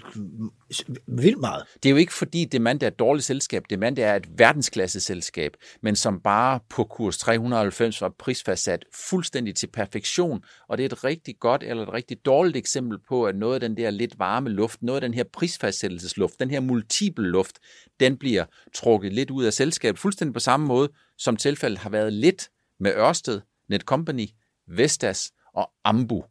vildt 1.08 1.40
meget. 1.40 1.64
Det 1.84 1.90
er 1.90 1.92
jo 1.92 1.98
ikke 1.98 2.14
fordi 2.14 2.46
Demand 2.46 2.84
er 2.84 2.88
et 2.88 3.00
dårligt 3.00 3.26
selskab. 3.26 3.64
Demand 3.70 4.00
er 4.00 4.16
et 4.16 4.28
verdensklasse 4.38 5.02
selskab, 5.02 5.52
men 5.82 5.96
som 5.96 6.20
bare 6.20 6.60
på 6.70 6.84
kurs 6.84 7.18
390 7.18 8.02
var 8.02 8.14
prisfastsat 8.20 8.86
fuldstændig 9.10 9.56
til 9.56 9.68
perfektion. 9.68 10.44
Og 10.68 10.78
det 10.78 10.84
er 10.84 10.90
et 10.90 11.04
rigtig 11.04 11.36
godt 11.40 11.64
eller 11.64 11.84
et 11.84 11.94
rigtig 11.94 12.26
dårligt 12.26 12.58
eksempel 12.58 12.98
på, 13.08 13.26
at 13.26 13.36
noget 13.36 13.54
af 13.54 13.60
den 13.60 13.78
der 13.78 13.90
lidt 13.90 14.20
varme 14.20 14.50
luft, 14.50 14.84
noget 14.84 14.98
af 14.98 15.02
den 15.02 15.14
her 15.14 15.24
prisfastsættelsesluft, 15.34 16.40
den 16.40 16.50
her 16.50 16.60
multiple 16.66 17.28
luft, 17.28 17.60
den 18.00 18.18
bliver 18.18 18.46
trukket 18.74 19.14
lidt 19.14 19.32
ud 19.32 19.44
af 19.44 19.54
selskabet, 19.54 20.00
fuldstændig 20.00 20.34
på 20.34 20.40
samme 20.40 20.68
måde, 20.68 20.90
som 21.18 21.38
tilfældet 21.38 21.80
har 21.80 21.90
været 21.90 22.14
lidt 22.14 22.50
med 22.80 22.94
Ørsted, 22.96 23.42
Netcompany, 23.70 24.28
Vestas 24.68 25.32
og 25.54 25.72
Ambu. 25.84 26.24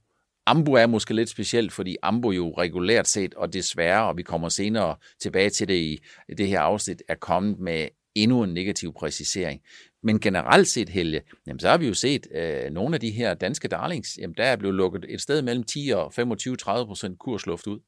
Ambu 0.46 0.72
er 0.72 0.86
måske 0.86 1.14
lidt 1.14 1.28
specielt, 1.28 1.72
fordi 1.72 1.96
Ambu 2.02 2.31
jo 2.31 2.54
regulært 2.58 3.08
set, 3.08 3.34
og 3.34 3.52
desværre, 3.52 4.08
og 4.08 4.16
vi 4.16 4.22
kommer 4.22 4.48
senere 4.48 4.96
tilbage 5.20 5.50
til 5.50 5.69
det 5.69 5.75
i 5.75 5.98
det 6.38 6.48
her 6.48 6.60
afsnit, 6.60 7.02
er 7.08 7.14
kommet 7.14 7.58
med 7.58 7.88
endnu 8.14 8.42
en 8.42 8.54
negativ 8.54 8.92
præcisering. 8.92 9.60
Men 10.02 10.20
generelt 10.20 10.69
set, 10.69 10.88
Helge, 10.88 11.22
jamen, 11.46 11.60
så 11.60 11.69
har 11.69 11.78
vi 11.78 11.86
jo 11.86 11.94
set 11.94 12.26
øh, 12.34 12.70
nogle 12.70 12.96
af 12.96 13.00
de 13.00 13.10
her 13.10 13.34
danske 13.34 13.69
darlings, 13.69 14.19
jamen, 14.19 14.34
der 14.36 14.44
er 14.44 14.56
blevet 14.56 14.75
lukket 14.75 15.04
et 15.08 15.20
sted 15.20 15.42
mellem 15.42 15.64
10 15.64 15.92
og 15.94 16.06
25-30 16.06 16.86
procent 16.86 17.19
kursluft 17.19 17.66
ud. 17.66 17.81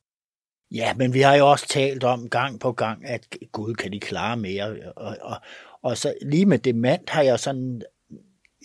Ja, 0.70 0.94
men 0.94 1.14
vi 1.14 1.20
har 1.20 1.36
jo 1.36 1.50
også 1.50 1.68
talt 1.68 2.04
om 2.04 2.28
gang 2.28 2.60
på 2.60 2.72
gang, 2.72 3.06
at 3.06 3.26
Gud 3.52 3.74
kan 3.74 3.92
de 3.92 4.00
klare 4.00 4.36
mere. 4.36 4.92
Og, 4.96 5.16
og, 5.20 5.36
og 5.82 5.96
så 5.96 6.14
lige 6.22 6.46
med 6.46 6.58
demand 6.58 7.00
har 7.08 7.22
jeg 7.22 7.40
sådan, 7.40 7.82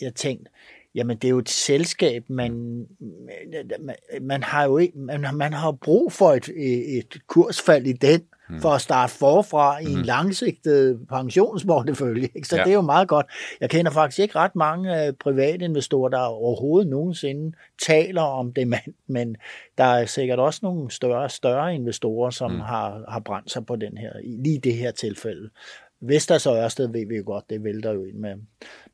jeg 0.01 0.15
tænkt, 0.15 0.49
jamen 0.95 1.17
det 1.17 1.27
er 1.27 1.29
jo 1.29 1.39
et 1.39 1.49
selskab, 1.49 2.29
man, 2.29 2.85
man, 3.79 3.95
man 4.21 4.43
har 4.43 4.63
jo 4.63 4.77
ikke, 4.77 4.97
man, 4.97 5.35
man 5.35 5.53
har 5.53 5.71
brug 5.71 6.13
for 6.13 6.31
et, 6.31 6.49
et 6.97 7.27
kursfald 7.27 7.87
i 7.87 7.93
den 7.93 8.21
for 8.59 8.69
at 8.69 8.81
starte 8.81 9.13
forfra 9.13 9.79
i 9.79 9.85
en 9.85 9.97
mm. 9.97 10.03
langsigtet 10.03 10.99
pensionsportefølje. 11.09 12.29
Så 12.43 12.57
ja. 12.57 12.63
det 12.63 12.69
er 12.69 12.73
jo 12.73 12.81
meget 12.81 13.07
godt. 13.07 13.25
Jeg 13.61 13.69
kender 13.69 13.91
faktisk 13.91 14.19
ikke 14.19 14.35
ret 14.35 14.55
mange 14.55 15.07
uh, 15.07 15.13
private 15.19 15.65
investorer, 15.65 16.09
der 16.09 16.19
overhovedet 16.19 16.89
nogensinde 16.89 17.57
taler 17.81 18.21
om 18.21 18.53
det, 18.53 18.67
men, 18.67 18.79
men 19.07 19.37
der 19.77 19.83
er 19.83 20.05
sikkert 20.05 20.39
også 20.39 20.59
nogle 20.63 20.91
større 20.91 21.29
større 21.29 21.75
investorer, 21.75 22.29
som 22.29 22.51
mm. 22.51 22.59
har, 22.59 23.03
har 23.07 23.19
brændt 23.19 23.51
sig 23.51 23.65
på 23.65 23.75
den 23.75 23.97
her, 23.97 24.11
lige 24.23 24.59
det 24.59 24.73
her 24.73 24.91
tilfælde. 24.91 25.49
Vestas 26.01 26.45
og 26.45 26.57
Ørsted 26.57 26.87
ved 26.87 27.07
vi 27.07 27.15
jo 27.15 27.23
godt, 27.25 27.49
det 27.49 27.63
vælter 27.63 27.91
jo 27.91 28.03
ind 28.03 28.17
med, 28.17 28.35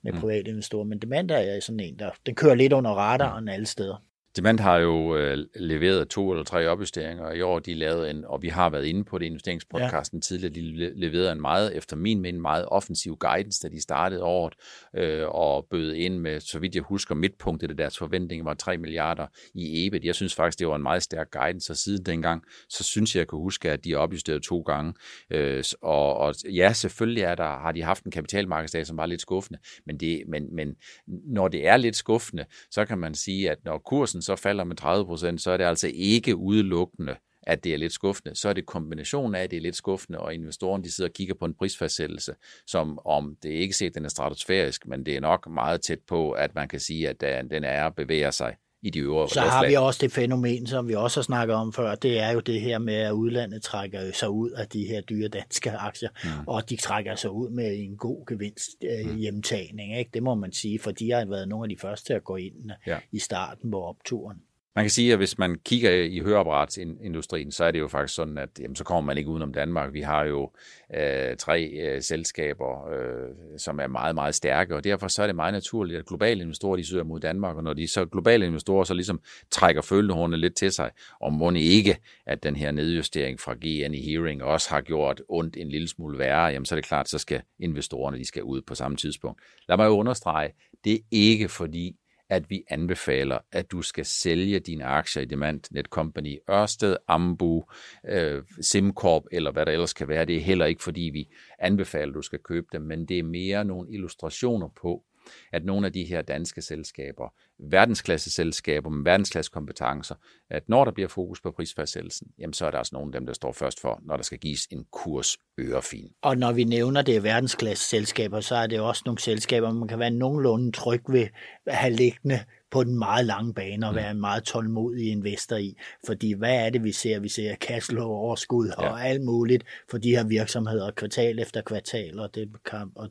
med 0.02 0.12
mm. 0.12 0.20
private 0.20 0.50
investorer, 0.50 0.84
men 0.84 1.00
Demanda 1.00 1.56
er 1.56 1.60
sådan 1.60 1.80
en, 1.80 2.00
der 2.00 2.10
den 2.26 2.36
kører 2.36 2.56
lidt 2.56 2.74
under 2.74 2.92
radaren 2.92 3.50
alle 3.50 3.66
steder. 3.66 4.04
Demand 4.38 4.60
har 4.60 4.78
jo 4.78 5.16
øh, 5.16 5.38
leveret 5.56 6.10
to 6.10 6.32
eller 6.32 6.44
tre 6.44 6.68
opjusteringer 6.68 7.32
i 7.32 7.42
år. 7.42 7.60
De 7.60 7.74
lavede 7.74 8.10
en, 8.10 8.26
og 8.26 8.42
vi 8.42 8.48
har 8.48 8.70
været 8.70 8.86
inde 8.86 9.04
på 9.04 9.18
det 9.18 9.26
investeringspodcasten 9.26 10.18
ja. 10.18 10.22
tidligere, 10.22 10.54
de 10.54 10.62
leverede 10.96 11.32
en 11.32 11.42
meget, 11.42 11.76
efter 11.76 11.96
min 11.96 12.22
mening, 12.22 12.42
meget 12.42 12.66
offensiv 12.68 13.18
guidance, 13.20 13.64
da 13.64 13.76
de 13.76 13.82
startede 13.82 14.24
året, 14.24 14.54
øh, 14.96 15.28
og 15.28 15.68
bød 15.70 15.94
ind 15.94 16.18
med, 16.18 16.40
så 16.40 16.60
vidt 16.60 16.76
jeg 16.76 16.84
husker, 16.84 17.16
midtpunktet 17.16 17.72
af 17.72 17.78
deres 17.78 17.98
forventninger 17.98 18.44
var 18.44 18.54
3 18.54 18.78
milliarder 18.78 19.28
i 19.54 19.88
EBIT. 19.88 20.04
Jeg 20.04 20.16
synes 20.16 20.36
faktisk, 20.36 20.60
det 20.60 20.68
var 20.68 20.76
en 20.76 20.84
meget 20.84 21.04
stærk 21.04 21.32
guidance, 21.32 21.74
og 21.74 21.78
siden 21.78 22.06
dengang, 22.06 22.44
så 22.70 22.84
synes 22.84 23.16
jeg, 23.16 23.20
jeg 23.20 23.28
kan 23.28 23.40
huske, 23.40 23.72
at 23.72 23.84
de 23.84 23.94
er 23.94 23.98
opjusteret 23.98 24.44
to 24.44 24.62
gange. 24.62 24.94
Øh, 25.32 25.64
og, 25.82 26.18
og 26.18 26.36
ja, 26.54 26.74
selvfølgelig 26.74 27.24
er 27.24 27.36
der, 27.36 27.60
har 27.60 27.72
de 27.72 27.84
haft 27.84 28.04
en 28.04 28.12
kapitalmarkedsdag, 28.12 28.88
som 28.88 28.98
var 28.98 29.06
lidt 29.06 29.22
skuffende, 29.22 29.60
men, 29.86 29.98
det, 29.98 30.24
men, 30.28 30.56
men 30.56 30.76
når 31.08 31.48
det 31.48 31.68
er 31.68 31.78
lidt 31.78 31.96
skuffende, 31.96 32.46
så 32.72 32.86
kan 32.86 32.98
man 32.98 33.16
sige, 33.16 33.52
at 33.52 33.58
når 33.66 33.78
kursen 33.78 34.22
så 34.28 34.36
falder 34.36 34.64
med 34.64 34.76
30 34.76 35.06
procent, 35.06 35.42
så 35.42 35.52
er 35.52 35.58
det 35.58 35.64
altså 35.64 35.92
ikke 35.94 36.36
udelukkende, 36.36 37.16
at 37.44 37.64
det 37.64 37.74
er 37.74 37.78
lidt 37.78 37.94
skuffende. 37.94 38.36
Så 38.36 38.50
er 38.50 38.54
det 38.54 38.66
kombinationen 38.66 39.36
af, 39.36 39.44
at 39.44 39.52
det 39.52 39.58
er 39.58 39.62
lidt 39.62 39.76
skuffende, 39.76 40.20
og 40.20 40.34
investoren 40.34 40.84
de 40.84 40.92
sidder 40.92 41.10
og 41.10 41.14
kigger 41.14 41.36
på 41.36 41.46
en 41.46 41.54
prisfastsættelse, 41.54 42.36
som 42.68 43.00
om 43.06 43.36
det 43.44 43.50
ikke 43.50 43.74
set, 43.74 43.96
den 43.96 44.06
er 44.06 44.10
stratosfærisk, 44.10 44.88
men 44.88 45.06
det 45.06 45.16
er 45.16 45.20
nok 45.20 45.50
meget 45.50 45.82
tæt 45.82 46.00
på, 46.08 46.32
at 46.32 46.56
man 46.56 46.68
kan 46.68 46.80
sige, 46.80 47.10
at 47.10 47.22
den 47.52 47.64
er 47.64 47.90
bevæger 47.90 48.32
sig 48.32 48.56
i 48.88 48.90
de 48.90 49.00
øvre 49.00 49.30
Så 49.30 49.42
har 49.42 49.68
vi 49.68 49.74
også 49.74 50.00
det 50.02 50.12
fænomen, 50.12 50.68
som 50.68 50.88
vi 50.88 50.96
også 50.96 51.20
har 51.20 51.24
snakket 51.24 51.56
om 51.56 51.74
før, 51.74 51.96
det 51.96 52.20
er 52.20 52.32
jo 52.32 52.40
det 52.40 52.62
her 52.62 52.78
med, 52.78 52.94
at 52.94 53.12
udlandet 53.12 53.62
trækker 53.62 54.12
sig 54.14 54.30
ud 54.30 54.50
af 54.52 54.68
de 54.68 54.86
her 54.86 55.02
dyre 55.02 55.28
danske 55.28 55.72
aktier, 55.72 56.10
mm. 56.24 56.30
og 56.48 56.70
de 56.70 56.76
trækker 56.76 57.16
sig 57.16 57.32
ud 57.32 57.50
med 57.50 57.80
en 57.80 57.98
god 57.98 58.26
gevinst 58.26 58.70
øh, 58.84 59.12
mm. 59.12 59.18
hjemtagning. 59.18 59.98
Ikke? 59.98 60.12
Det 60.14 60.24
må 60.24 60.36
man 60.36 60.52
sige, 60.52 60.80
for 60.80 60.92
de 60.92 61.12
har 61.12 61.26
været 61.26 61.48
nogle 61.48 61.66
af 61.66 61.70
de 61.70 61.78
første 61.82 62.14
at 62.14 62.24
gå 62.24 62.36
ind 62.36 62.72
ja. 62.88 62.98
i 63.12 63.20
starten 63.20 63.72
på 63.72 63.84
opturen. 63.84 64.38
Man 64.78 64.84
kan 64.84 64.90
sige, 64.90 65.12
at 65.12 65.18
hvis 65.18 65.38
man 65.38 65.60
kigger 65.66 65.92
i 65.92 66.20
høreapparatsindustrien, 66.20 67.52
så 67.52 67.64
er 67.64 67.72
det 67.72 67.80
jo 67.80 67.88
faktisk 67.88 68.16
sådan, 68.16 68.38
at 68.38 68.50
jamen, 68.60 68.76
så 68.76 68.84
kommer 68.84 69.02
man 69.02 69.18
ikke 69.18 69.30
udenom 69.30 69.54
Danmark. 69.54 69.94
Vi 69.94 70.02
har 70.02 70.24
jo 70.24 70.52
øh, 70.96 71.38
tre 71.38 71.64
øh, 71.64 72.02
selskaber, 72.02 72.90
øh, 72.90 73.30
som 73.58 73.80
er 73.80 73.88
meget, 73.88 74.16
meget 74.16 74.36
stærke, 74.36 74.76
og 74.76 74.84
derfor 74.84 75.08
så 75.08 75.24
er 75.24 75.28
det 75.28 75.36
meget 75.36 75.54
naturligt, 75.54 76.00
at 76.00 76.06
globale 76.06 76.42
investorer 76.42 76.76
de 76.76 76.86
søger 76.86 77.04
mod 77.04 77.20
Danmark, 77.20 77.56
og 77.56 77.64
når 77.64 77.74
de 77.74 77.88
så 77.88 78.06
globale 78.06 78.46
investorer 78.46 78.84
så 78.84 78.94
ligesom 78.94 79.22
trækker 79.52 79.82
følehornene 79.82 80.38
lidt 80.38 80.56
til 80.56 80.72
sig, 80.72 80.92
og 81.20 81.34
må 81.34 81.52
ikke, 81.52 81.98
at 82.26 82.44
den 82.44 82.56
her 82.56 82.72
nedjustering 82.72 83.40
fra 83.40 83.54
GN 83.54 83.94
i 83.94 84.12
Hearing 84.12 84.44
også 84.44 84.70
har 84.70 84.82
gjort 84.82 85.22
ondt 85.30 85.58
en 85.58 85.70
lille 85.70 85.88
smule 85.88 86.18
værre, 86.18 86.46
jamen 86.46 86.66
så 86.66 86.76
er 86.76 86.78
det 86.78 86.88
klart, 86.88 87.10
så 87.10 87.18
skal 87.18 87.42
investorerne 87.60 88.18
de 88.18 88.26
skal 88.26 88.44
ud 88.44 88.62
på 88.62 88.76
samme 88.76 88.98
tidspunkt. 88.98 89.42
Lad 89.70 89.78
mig 89.78 89.86
jo 89.86 89.98
understrege, 89.98 90.54
det 90.84 90.94
er 90.94 91.00
ikke 91.12 91.50
fordi, 91.50 91.96
at 92.30 92.50
vi 92.50 92.64
anbefaler, 92.70 93.38
at 93.52 93.72
du 93.72 93.82
skal 93.82 94.06
sælge 94.06 94.60
dine 94.60 94.86
aktier 94.86 95.24
i 95.24 95.26
Demand 95.26 95.62
Netcompany, 95.72 96.38
Ørsted, 96.50 96.98
Ambu, 97.08 97.64
øh, 98.10 98.44
SimCorp 98.62 99.24
eller 99.32 99.52
hvad 99.52 99.66
der 99.66 99.72
ellers 99.72 99.94
kan 99.94 100.08
være. 100.08 100.26
Det 100.26 100.36
er 100.36 100.42
heller 100.42 100.66
ikke, 100.66 100.84
fordi 100.84 101.02
vi 101.02 101.30
anbefaler, 101.60 102.08
at 102.08 102.16
du 102.16 102.22
skal 102.22 102.40
købe 102.40 102.68
dem, 102.72 102.82
men 102.82 103.06
det 103.06 103.20
er 103.20 103.24
mere 103.24 103.66
nogle 103.66 103.92
illustrationer 103.92 104.68
på, 104.82 105.04
at 105.52 105.66
nogle 105.66 105.88
af 105.88 105.94
de 105.94 106.04
her 106.04 106.22
danske 106.22 106.62
selskaber, 106.62 107.34
verdensklasse 107.60 108.32
selskaber 108.32 108.90
med 108.90 109.04
verdensklasse 109.04 109.52
kompetencer, 109.52 110.16
at 110.50 110.70
når 110.70 110.86
der 110.86 110.92
bliver 110.92 111.08
fokus 111.08 111.42
på 111.42 111.52
prisfastsættelsen, 111.52 112.28
jamen 112.40 112.54
så 112.54 112.66
er 112.66 112.72
der 112.72 112.78
også 112.78 112.96
nogle 112.96 113.08
af 113.08 113.20
dem, 113.20 113.26
der 113.26 113.34
står 113.34 113.52
først 113.52 113.82
for, 113.82 114.02
når 114.06 114.16
der 114.16 114.24
skal 114.24 114.38
gives 114.38 114.68
en 114.72 114.86
kurs 114.92 115.38
ørefin. 115.60 116.10
Og 116.22 116.38
når 116.38 116.52
vi 116.52 116.64
nævner 116.64 117.02
det 117.02 117.24
verdensklasse 117.24 117.90
selskaber, 117.90 118.40
så 118.40 118.56
er 118.56 118.68
det 118.68 118.80
også 118.80 119.04
nogle 119.06 119.20
selskaber, 119.20 119.74
man 119.74 119.88
kan 119.88 120.00
være 120.00 120.12
nogenlunde 120.12 120.72
tryg 120.72 121.02
ved 121.10 121.28
at 121.66 121.76
have 121.76 121.94
liggende 121.94 122.40
på 122.72 122.84
den 122.84 122.98
meget 122.98 123.26
lange 123.26 123.54
bane 123.54 123.88
og 123.88 123.92
mm. 123.92 123.98
være 123.98 124.12
en 124.12 124.20
meget 124.20 124.44
tålmodig 124.44 125.12
investor 125.12 125.56
i. 125.56 125.78
Fordi 126.06 126.34
hvad 126.34 126.66
er 126.66 126.70
det, 126.70 126.84
vi 126.84 126.92
ser? 126.92 127.20
Vi 127.20 127.30
ser 127.30 127.56
cashflow 127.56 128.08
overskud 128.08 128.68
ja. 128.68 128.90
og 128.90 129.06
alt 129.06 129.22
muligt 129.22 129.64
for 129.92 129.98
de 129.98 130.10
her 130.10 130.24
virksomheder 130.24 130.92
kvartal 130.92 131.40
efter 131.40 131.62
kvartal, 131.62 132.20
og 132.20 132.36
det 132.36 132.50
kan, 132.66 132.92
og 132.96 133.10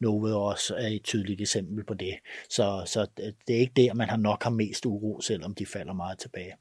Novo 0.00 0.46
også 0.46 0.74
er 0.74 0.88
et 0.88 1.02
tydeligt 1.04 1.40
eksempel 1.40 1.84
på 1.84 1.94
det. 1.94 2.14
Så, 2.50 2.82
så 2.86 3.06
det 3.16 3.56
er 3.56 3.60
ikke 3.60 3.72
der, 3.76 3.94
man 3.94 4.08
har 4.08 4.16
nok 4.16 4.42
har 4.42 4.50
mest 4.50 4.86
uro, 4.86 5.20
selvom 5.20 5.54
de 5.54 5.66
falder 5.66 5.92
meget 5.92 6.18
tilbage. 6.18 6.52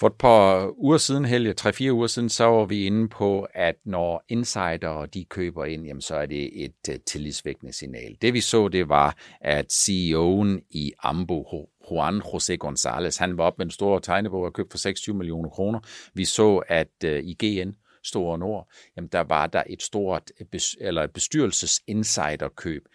For 0.00 0.06
et 0.06 0.14
par 0.18 0.74
uger 0.78 0.98
siden, 0.98 1.24
Helge, 1.24 1.52
tre-fire 1.52 1.92
uger 1.92 2.06
siden, 2.06 2.28
så 2.28 2.44
var 2.44 2.64
vi 2.64 2.86
inde 2.86 3.08
på, 3.08 3.46
at 3.54 3.74
når 3.84 4.24
insider 4.28 5.06
de 5.06 5.24
køber 5.24 5.64
ind, 5.64 5.86
jamen, 5.86 6.00
så 6.00 6.14
er 6.14 6.26
det 6.26 6.64
et 6.64 6.88
uh, 6.88 6.94
tillidsvækkende 7.06 7.72
signal. 7.72 8.16
Det 8.22 8.34
vi 8.34 8.40
så, 8.40 8.68
det 8.68 8.88
var, 8.88 9.16
at 9.40 9.66
CEO'en 9.72 10.68
i 10.70 10.92
Ambo, 11.02 11.68
Juan 11.90 12.22
José 12.22 12.56
González, 12.64 13.18
han 13.18 13.38
var 13.38 13.44
op 13.44 13.58
med 13.58 13.66
en 13.66 13.70
stor 13.70 13.98
tegnebog 13.98 14.42
og 14.42 14.52
købt 14.52 14.72
for 14.72 14.78
26 14.78 15.16
millioner 15.16 15.48
kroner. 15.48 15.80
Vi 16.14 16.24
så, 16.24 16.62
at 16.68 16.88
uh, 17.04 17.10
i 17.10 17.36
GN, 17.44 17.70
Store 18.04 18.38
Nord, 18.38 18.70
jamen 18.96 19.08
der 19.08 19.20
var 19.20 19.46
der 19.46 19.62
et 19.66 19.82
stort 19.82 20.32
øh, 20.40 20.60
eller 20.80 21.06
bestyrelsesinsiderkøb 21.06 22.88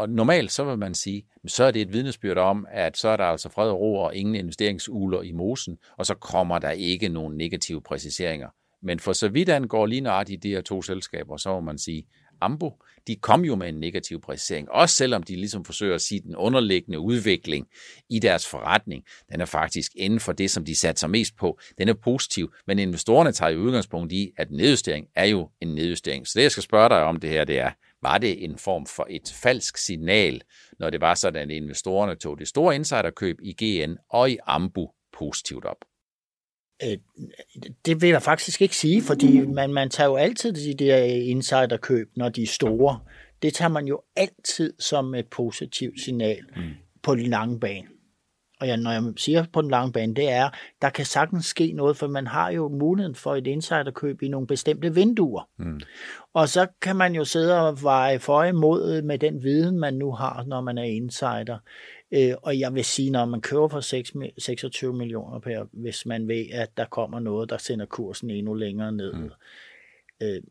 og 0.00 0.08
normalt 0.08 0.52
så 0.52 0.64
vil 0.64 0.78
man 0.78 0.94
sige, 0.94 1.26
så 1.46 1.64
er 1.64 1.70
det 1.70 1.82
et 1.82 1.92
vidnesbyrd 1.92 2.38
om, 2.38 2.66
at 2.70 2.96
så 2.96 3.08
er 3.08 3.16
der 3.16 3.24
altså 3.24 3.48
fred 3.48 3.70
og 3.70 3.80
ro 3.80 3.94
og 3.94 4.14
ingen 4.14 4.34
investeringsuler 4.34 5.22
i 5.22 5.32
mosen, 5.32 5.78
og 5.98 6.06
så 6.06 6.14
kommer 6.14 6.58
der 6.58 6.70
ikke 6.70 7.08
nogen 7.08 7.36
negative 7.36 7.82
præciseringer. 7.82 8.48
Men 8.82 9.00
for 9.00 9.12
så 9.12 9.28
vidt 9.28 9.48
angår 9.48 9.86
lige 9.86 10.00
nøjagtigt 10.00 10.42
de 10.42 10.48
her 10.48 10.60
to 10.60 10.82
selskaber, 10.82 11.36
så 11.36 11.50
må 11.50 11.60
man 11.60 11.78
sige, 11.78 12.06
Ambo, 12.40 12.82
de 13.06 13.16
kom 13.16 13.44
jo 13.44 13.54
med 13.54 13.68
en 13.68 13.80
negativ 13.80 14.20
præcisering, 14.20 14.70
også 14.70 14.94
selvom 14.94 15.22
de 15.22 15.36
ligesom 15.36 15.64
forsøger 15.64 15.94
at 15.94 16.00
sige, 16.00 16.18
at 16.18 16.24
den 16.24 16.36
underliggende 16.36 17.00
udvikling 17.00 17.66
i 18.10 18.18
deres 18.18 18.46
forretning, 18.48 19.04
den 19.32 19.40
er 19.40 19.44
faktisk 19.44 19.92
inden 19.96 20.20
for 20.20 20.32
det, 20.32 20.50
som 20.50 20.64
de 20.64 20.78
satte 20.78 21.00
sig 21.00 21.10
mest 21.10 21.36
på, 21.36 21.58
den 21.78 21.88
er 21.88 21.94
positiv, 21.94 22.52
men 22.66 22.78
investorerne 22.78 23.32
tager 23.32 23.50
jo 23.50 23.60
udgangspunkt 23.60 24.12
i, 24.12 24.32
at 24.36 24.50
nedjustering 24.50 25.06
er 25.14 25.24
jo 25.24 25.50
en 25.60 25.68
nedjustering. 25.74 26.26
Så 26.26 26.32
det, 26.36 26.42
jeg 26.42 26.50
skal 26.50 26.62
spørge 26.62 26.88
dig 26.88 27.02
om 27.02 27.16
det 27.16 27.30
her, 27.30 27.44
det 27.44 27.58
er, 27.58 27.70
var 28.02 28.18
det 28.18 28.44
en 28.44 28.58
form 28.58 28.86
for 28.86 29.06
et 29.10 29.34
falsk 29.42 29.76
signal, 29.76 30.42
når 30.78 30.90
det 30.90 31.00
var 31.00 31.14
sådan, 31.14 31.50
at 31.50 31.56
investorerne 31.56 32.14
tog 32.14 32.38
det 32.38 32.48
store 32.48 32.74
insiderkøb 32.74 33.36
i 33.42 33.52
GN 33.52 33.94
og 34.10 34.30
i 34.30 34.38
Ambu 34.46 34.90
positivt 35.18 35.64
op? 35.64 35.89
Øh, 36.84 36.98
det 37.86 38.02
vil 38.02 38.08
jeg 38.08 38.22
faktisk 38.22 38.62
ikke 38.62 38.76
sige, 38.76 39.02
fordi 39.02 39.40
man, 39.40 39.72
man 39.72 39.90
tager 39.90 40.08
jo 40.08 40.16
altid 40.16 40.52
de 40.52 40.84
der 40.84 41.04
insiderkøb, 41.04 42.10
når 42.16 42.28
de 42.28 42.42
er 42.42 42.46
store. 42.46 42.98
Det 43.42 43.54
tager 43.54 43.68
man 43.68 43.86
jo 43.86 44.00
altid 44.16 44.72
som 44.78 45.14
et 45.14 45.26
positivt 45.26 46.00
signal 46.00 46.44
mm. 46.56 46.62
på 47.02 47.14
den 47.14 47.26
lange 47.26 47.60
bane 47.60 47.86
og 48.60 48.66
ja, 48.66 48.76
når 48.76 48.90
jeg 48.90 49.02
siger 49.16 49.44
på 49.52 49.62
den 49.62 49.70
lange 49.70 49.92
bane, 49.92 50.14
det 50.14 50.30
er, 50.30 50.50
der 50.82 50.90
kan 50.90 51.04
sagtens 51.04 51.46
ske 51.46 51.72
noget, 51.72 51.96
for 51.96 52.06
man 52.06 52.26
har 52.26 52.50
jo 52.50 52.68
muligheden 52.68 53.14
for 53.14 53.36
et 53.36 53.46
insiderkøb 53.46 54.22
i 54.22 54.28
nogle 54.28 54.46
bestemte 54.46 54.94
vinduer. 54.94 55.48
Mm. 55.56 55.80
Og 56.32 56.48
så 56.48 56.66
kan 56.82 56.96
man 56.96 57.14
jo 57.14 57.24
sidde 57.24 57.68
og 57.68 57.82
veje 57.82 58.18
for 58.18 58.44
imod 58.44 59.02
med 59.02 59.18
den 59.18 59.42
viden, 59.42 59.78
man 59.78 59.94
nu 59.94 60.12
har, 60.12 60.44
når 60.46 60.60
man 60.60 60.78
er 60.78 60.82
insider. 60.82 61.58
Øh, 62.12 62.34
og 62.42 62.58
jeg 62.58 62.74
vil 62.74 62.84
sige, 62.84 63.10
når 63.10 63.24
man 63.24 63.40
køber 63.40 63.68
for 63.68 63.80
6, 63.80 64.12
26 64.38 64.92
millioner 64.92 65.38
per, 65.38 65.64
hvis 65.72 66.06
man 66.06 66.28
ved, 66.28 66.46
at 66.52 66.76
der 66.76 66.84
kommer 66.84 67.20
noget, 67.20 67.50
der 67.50 67.58
sender 67.58 67.86
kursen 67.86 68.30
endnu 68.30 68.54
længere 68.54 68.92
ned. 68.92 69.12
Mm. 69.12 69.30
Øh, 70.22 70.42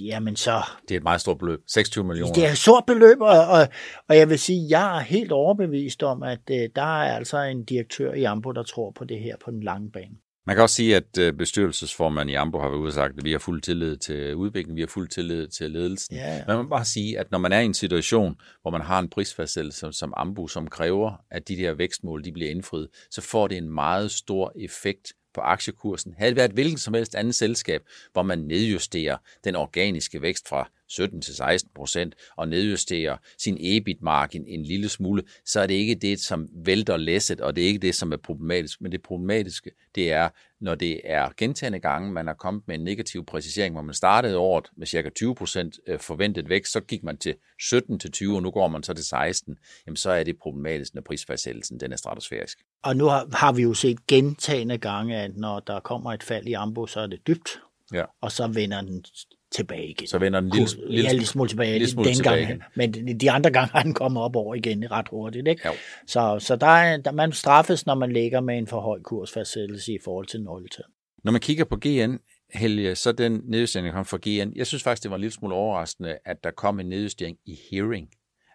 jamen 0.00 0.36
så... 0.36 0.62
Det 0.88 0.94
er 0.94 0.98
et 0.98 1.02
meget 1.02 1.20
stort 1.20 1.38
beløb. 1.38 1.60
26 1.66 2.04
millioner. 2.04 2.32
Det 2.32 2.46
er 2.46 2.50
et 2.50 2.58
stort 2.58 2.84
beløb, 2.86 3.20
og, 3.20 3.46
og, 3.46 3.68
og 4.08 4.16
jeg 4.16 4.28
vil 4.28 4.38
sige, 4.38 4.66
jeg 4.68 4.96
er 4.96 5.00
helt 5.00 5.32
overbevist 5.32 6.02
om, 6.02 6.22
at 6.22 6.40
uh, 6.50 6.56
der 6.76 7.02
er 7.02 7.16
altså 7.16 7.38
en 7.38 7.64
direktør 7.64 8.12
i 8.12 8.24
Ambo, 8.24 8.52
der 8.52 8.62
tror 8.62 8.90
på 8.90 9.04
det 9.04 9.20
her 9.20 9.36
på 9.44 9.50
den 9.50 9.62
lange 9.62 9.90
bane. 9.90 10.16
Man 10.46 10.56
kan 10.56 10.62
også 10.62 10.74
sige, 10.74 10.96
at 10.96 11.18
øh, 11.18 11.32
bestyrelsesformanden 11.32 12.32
i 12.32 12.34
Ambo 12.34 12.60
har 12.60 12.68
været 12.68 12.78
ude 12.78 12.88
og 12.88 12.92
sagt, 12.92 13.18
at 13.18 13.24
vi 13.24 13.32
har 13.32 13.38
fuld 13.38 13.62
tillid 13.62 13.96
til 13.96 14.34
udviklingen, 14.34 14.76
vi 14.76 14.80
har 14.80 14.88
fuld 14.88 15.08
tillid 15.08 15.48
til 15.48 15.70
ledelsen. 15.70 16.16
Ja, 16.16 16.34
ja. 16.34 16.38
Men 16.38 16.56
man 16.56 16.64
må 16.64 16.68
bare 16.68 16.84
sige, 16.84 17.18
at 17.18 17.30
når 17.30 17.38
man 17.38 17.52
er 17.52 17.60
i 17.60 17.64
en 17.64 17.74
situation, 17.74 18.36
hvor 18.62 18.70
man 18.70 18.80
har 18.80 18.98
en 18.98 19.08
prisfastsættelse 19.08 19.78
som, 19.78 19.92
som 19.92 20.14
Ambo, 20.16 20.46
som 20.46 20.66
kræver, 20.66 21.24
at 21.30 21.48
de 21.48 21.56
der 21.56 21.74
vækstmål 21.74 22.24
de 22.24 22.32
bliver 22.32 22.50
indfriet, 22.50 22.88
så 23.10 23.20
får 23.20 23.48
det 23.48 23.58
en 23.58 23.68
meget 23.68 24.10
stor 24.10 24.52
effekt 24.60 25.12
på 25.34 25.40
aktiekursen. 25.40 26.14
Havde 26.18 26.30
det 26.30 26.36
været 26.36 26.52
hvilket 26.52 26.80
som 26.80 26.94
helst 26.94 27.14
andet 27.14 27.34
selskab, 27.34 27.82
hvor 28.12 28.22
man 28.22 28.38
nedjusterer 28.38 29.16
den 29.44 29.56
organiske 29.56 30.22
vækst 30.22 30.48
fra 30.48 30.70
17 30.90 31.22
til 31.22 31.34
16 31.34 31.70
procent 31.74 32.14
og 32.36 32.48
nedjusterer 32.48 33.16
sin 33.38 33.56
EBIT-margin 33.60 34.44
en 34.46 34.62
lille 34.62 34.88
smule, 34.88 35.22
så 35.44 35.60
er 35.60 35.66
det 35.66 35.74
ikke 35.74 35.94
det, 35.94 36.20
som 36.20 36.48
vælter 36.54 36.96
læsset, 36.96 37.40
og 37.40 37.56
det 37.56 37.64
er 37.64 37.68
ikke 37.68 37.78
det, 37.78 37.94
som 37.94 38.12
er 38.12 38.16
problematisk. 38.16 38.80
Men 38.80 38.92
det 38.92 39.02
problematiske, 39.02 39.70
det 39.94 40.12
er, 40.12 40.28
når 40.60 40.74
det 40.74 41.00
er 41.04 41.28
gentagende 41.36 41.80
gange, 41.80 42.12
man 42.12 42.26
har 42.26 42.34
kommet 42.34 42.62
med 42.66 42.74
en 42.74 42.84
negativ 42.84 43.26
præcisering, 43.26 43.74
hvor 43.74 43.82
man 43.82 43.94
startede 43.94 44.36
året 44.36 44.70
med 44.76 44.86
cirka 44.86 45.08
20 45.08 45.34
procent 45.34 45.78
øh, 45.86 45.98
forventet 45.98 46.48
vækst, 46.48 46.72
så 46.72 46.80
gik 46.80 47.02
man 47.02 47.16
til 47.16 47.34
17 47.60 47.98
til 47.98 48.12
20, 48.12 48.36
og 48.36 48.42
nu 48.42 48.50
går 48.50 48.68
man 48.68 48.82
så 48.82 48.94
til 48.94 49.04
16, 49.04 49.58
jamen 49.86 49.96
så 49.96 50.10
er 50.10 50.24
det 50.24 50.38
problematisk, 50.38 50.94
når 50.94 51.02
prisfastsættelsen 51.02 51.80
den 51.80 51.92
er 51.92 51.96
stratosfærisk. 51.96 52.58
Og 52.82 52.96
nu 52.96 53.04
har, 53.04 53.28
har 53.32 53.52
vi 53.52 53.62
jo 53.62 53.74
set 53.74 54.06
gentagende 54.06 54.78
gange, 54.78 55.16
at 55.16 55.36
når 55.36 55.60
der 55.60 55.80
kommer 55.80 56.12
et 56.12 56.22
fald 56.22 56.46
i 56.46 56.52
Ambo, 56.52 56.86
så 56.86 57.00
er 57.00 57.06
det 57.06 57.26
dybt, 57.26 57.60
ja. 57.92 58.04
og 58.20 58.32
så 58.32 58.46
vender 58.46 58.80
den 58.80 59.04
tilbage 59.52 59.86
igen. 59.86 60.06
Så 60.06 60.18
vender 60.18 60.40
den 60.40 60.50
lille, 60.50 60.68
lille, 60.88 61.04
ja, 61.04 61.12
lille 61.12 61.26
smule 61.26 61.48
tilbage 61.48 61.72
lille 61.72 61.88
smule 61.88 62.08
den 62.08 62.16
tilbage 62.16 62.46
gang. 62.46 62.62
Men 62.74 63.20
de 63.20 63.30
andre 63.30 63.50
gange 63.50 63.70
har 63.72 63.82
den 63.82 63.94
kommet 63.94 64.22
op 64.22 64.36
over 64.36 64.54
igen 64.54 64.90
ret 64.90 65.08
hurtigt. 65.08 65.48
Ikke? 65.48 65.68
Jo. 65.68 65.72
Så, 66.06 66.36
så 66.38 66.56
der 66.56 66.66
er, 66.66 66.96
der, 66.96 67.12
man 67.12 67.32
straffes, 67.32 67.86
når 67.86 67.94
man 67.94 68.12
ligger 68.12 68.40
med 68.40 68.58
en 68.58 68.66
for 68.66 68.80
høj 68.80 69.00
kursfastsættelse 69.00 69.92
i 69.92 69.98
forhold 70.04 70.26
til 70.26 70.40
0 70.40 70.68
til. 70.68 70.84
Når 71.24 71.32
man 71.32 71.40
kigger 71.40 71.64
på 71.64 71.76
GN, 71.76 72.16
Helge, 72.54 72.94
så 72.94 73.12
den 73.12 73.40
nedjustering, 73.44 73.86
der 73.86 73.92
kom 73.92 74.04
fra 74.04 74.18
GN, 74.22 74.52
jeg 74.56 74.66
synes 74.66 74.82
faktisk, 74.82 75.02
det 75.02 75.10
var 75.10 75.16
en 75.16 75.20
lille 75.20 75.34
smule 75.34 75.54
overraskende, 75.54 76.18
at 76.24 76.44
der 76.44 76.50
kom 76.50 76.80
en 76.80 76.86
nedjustering 76.86 77.36
i 77.46 77.58
hearing. 77.70 78.08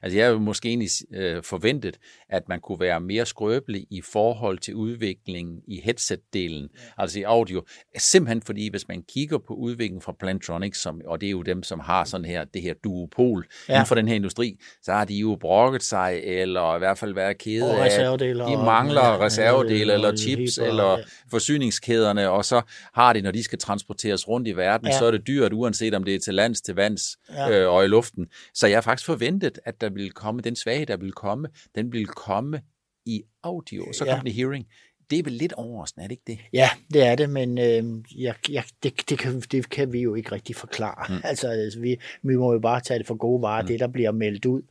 Altså 0.05 0.17
jeg 0.17 0.27
havde 0.27 0.39
måske 0.39 0.69
egentlig 0.69 0.89
øh, 1.13 1.43
forventet, 1.43 1.97
at 2.29 2.49
man 2.49 2.59
kunne 2.59 2.79
være 2.79 2.99
mere 2.99 3.25
skrøbelig 3.25 3.87
i 3.91 4.01
forhold 4.01 4.57
til 4.57 4.75
udviklingen 4.75 5.59
i 5.67 5.81
headset-delen, 5.81 6.69
ja. 6.73 6.79
altså 6.97 7.19
i 7.19 7.23
audio. 7.23 7.63
Simpelthen 7.97 8.41
fordi, 8.41 8.69
hvis 8.69 8.87
man 8.87 9.03
kigger 9.13 9.37
på 9.37 9.53
udviklingen 9.53 10.01
fra 10.01 10.13
Plantronics, 10.19 10.81
som, 10.81 11.01
og 11.05 11.21
det 11.21 11.27
er 11.27 11.31
jo 11.31 11.41
dem, 11.41 11.63
som 11.63 11.79
har 11.79 12.03
sådan 12.03 12.25
her, 12.25 12.43
det 12.43 12.61
her 12.61 12.73
duopol 12.83 13.45
ja. 13.69 13.73
inden 13.73 13.85
for 13.85 13.95
den 13.95 14.07
her 14.07 14.15
industri, 14.15 14.59
så 14.81 14.91
har 14.91 15.05
de 15.05 15.15
jo 15.15 15.37
brokket 15.41 15.83
sig, 15.83 16.21
eller 16.23 16.75
i 16.75 16.79
hvert 16.79 16.97
fald 16.97 17.13
været 17.13 17.37
kede 17.37 17.75
af, 17.77 18.17
de 18.19 18.57
mangler 18.65 19.05
ja, 19.05 19.17
reservedele, 19.17 19.93
eller 19.93 20.15
chips, 20.15 20.57
eller 20.57 20.89
ja. 20.89 21.03
forsyningskæderne, 21.31 22.29
og 22.29 22.45
så 22.45 22.61
har 22.93 23.13
de, 23.13 23.21
når 23.21 23.31
de 23.31 23.43
skal 23.43 23.59
transporteres 23.59 24.27
rundt 24.27 24.47
i 24.47 24.51
verden, 24.51 24.87
ja. 24.87 24.97
så 24.97 25.05
er 25.05 25.11
det 25.11 25.27
dyrt, 25.27 25.53
uanset 25.53 25.93
om 25.93 26.03
det 26.03 26.15
er 26.15 26.19
til 26.19 26.33
lands, 26.33 26.61
til 26.61 26.75
vands 26.75 27.17
ja. 27.33 27.51
øh, 27.51 27.73
og 27.73 27.85
i 27.85 27.87
luften. 27.87 28.27
Så 28.53 28.67
jeg 28.67 28.75
har 28.75 28.81
faktisk 28.81 29.05
forventet, 29.05 29.59
at 29.65 29.81
der 29.81 29.89
ville 29.95 30.09
komme, 30.09 30.41
den 30.41 30.55
svaghed, 30.55 30.85
der 30.85 30.97
ville 30.97 31.11
komme, 31.11 31.47
den 31.75 31.91
ville 31.91 32.07
komme 32.07 32.61
i 33.05 33.23
audio, 33.43 33.93
så 33.93 34.05
kom 34.05 34.17
ja. 34.17 34.21
det 34.23 34.33
hearing. 34.33 34.67
Det 35.09 35.19
er 35.19 35.23
vel 35.23 35.33
lidt 35.33 35.53
overraskende, 35.53 36.03
er 36.03 36.07
det 36.07 36.11
ikke 36.11 36.23
det? 36.27 36.39
Ja, 36.53 36.69
det 36.93 37.07
er 37.07 37.15
det, 37.15 37.29
men 37.29 37.57
øh, 37.57 37.83
jeg, 38.21 38.35
jeg, 38.49 38.63
det, 38.83 39.09
det, 39.09 39.19
kan, 39.19 39.39
det 39.39 39.69
kan 39.69 39.93
vi 39.93 39.99
jo 40.01 40.15
ikke 40.15 40.31
rigtig 40.31 40.55
forklare. 40.55 41.05
Mm. 41.09 41.21
Altså, 41.29 41.47
altså, 41.47 41.79
vi, 41.79 41.97
vi 42.23 42.35
må 42.35 42.53
jo 42.53 42.59
bare 42.59 42.81
tage 42.81 42.97
det 42.97 43.07
for 43.07 43.15
gode 43.15 43.41
varer, 43.41 43.61
mm. 43.61 43.67
det 43.67 43.79
der 43.79 43.87
bliver 43.87 44.11
meldt 44.11 44.45
ud. 44.45 44.61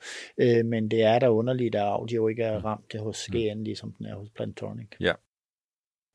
Øh, 0.41 0.65
men 0.65 0.91
det 0.91 1.03
er 1.03 1.19
da 1.19 1.29
underligt, 1.29 1.75
at 1.75 1.83
audio 1.83 2.29
ikke 2.29 2.43
er 2.43 2.59
mm. 2.59 2.65
ramt 2.65 2.93
det 2.93 3.01
hos 3.01 3.29
mm. 3.29 3.39
GN, 3.39 3.65
ligesom 3.65 3.93
den 3.99 4.07
er 4.07 4.15
hos 4.15 4.29
Plantronic. 4.37 4.89
Ja. 5.01 5.13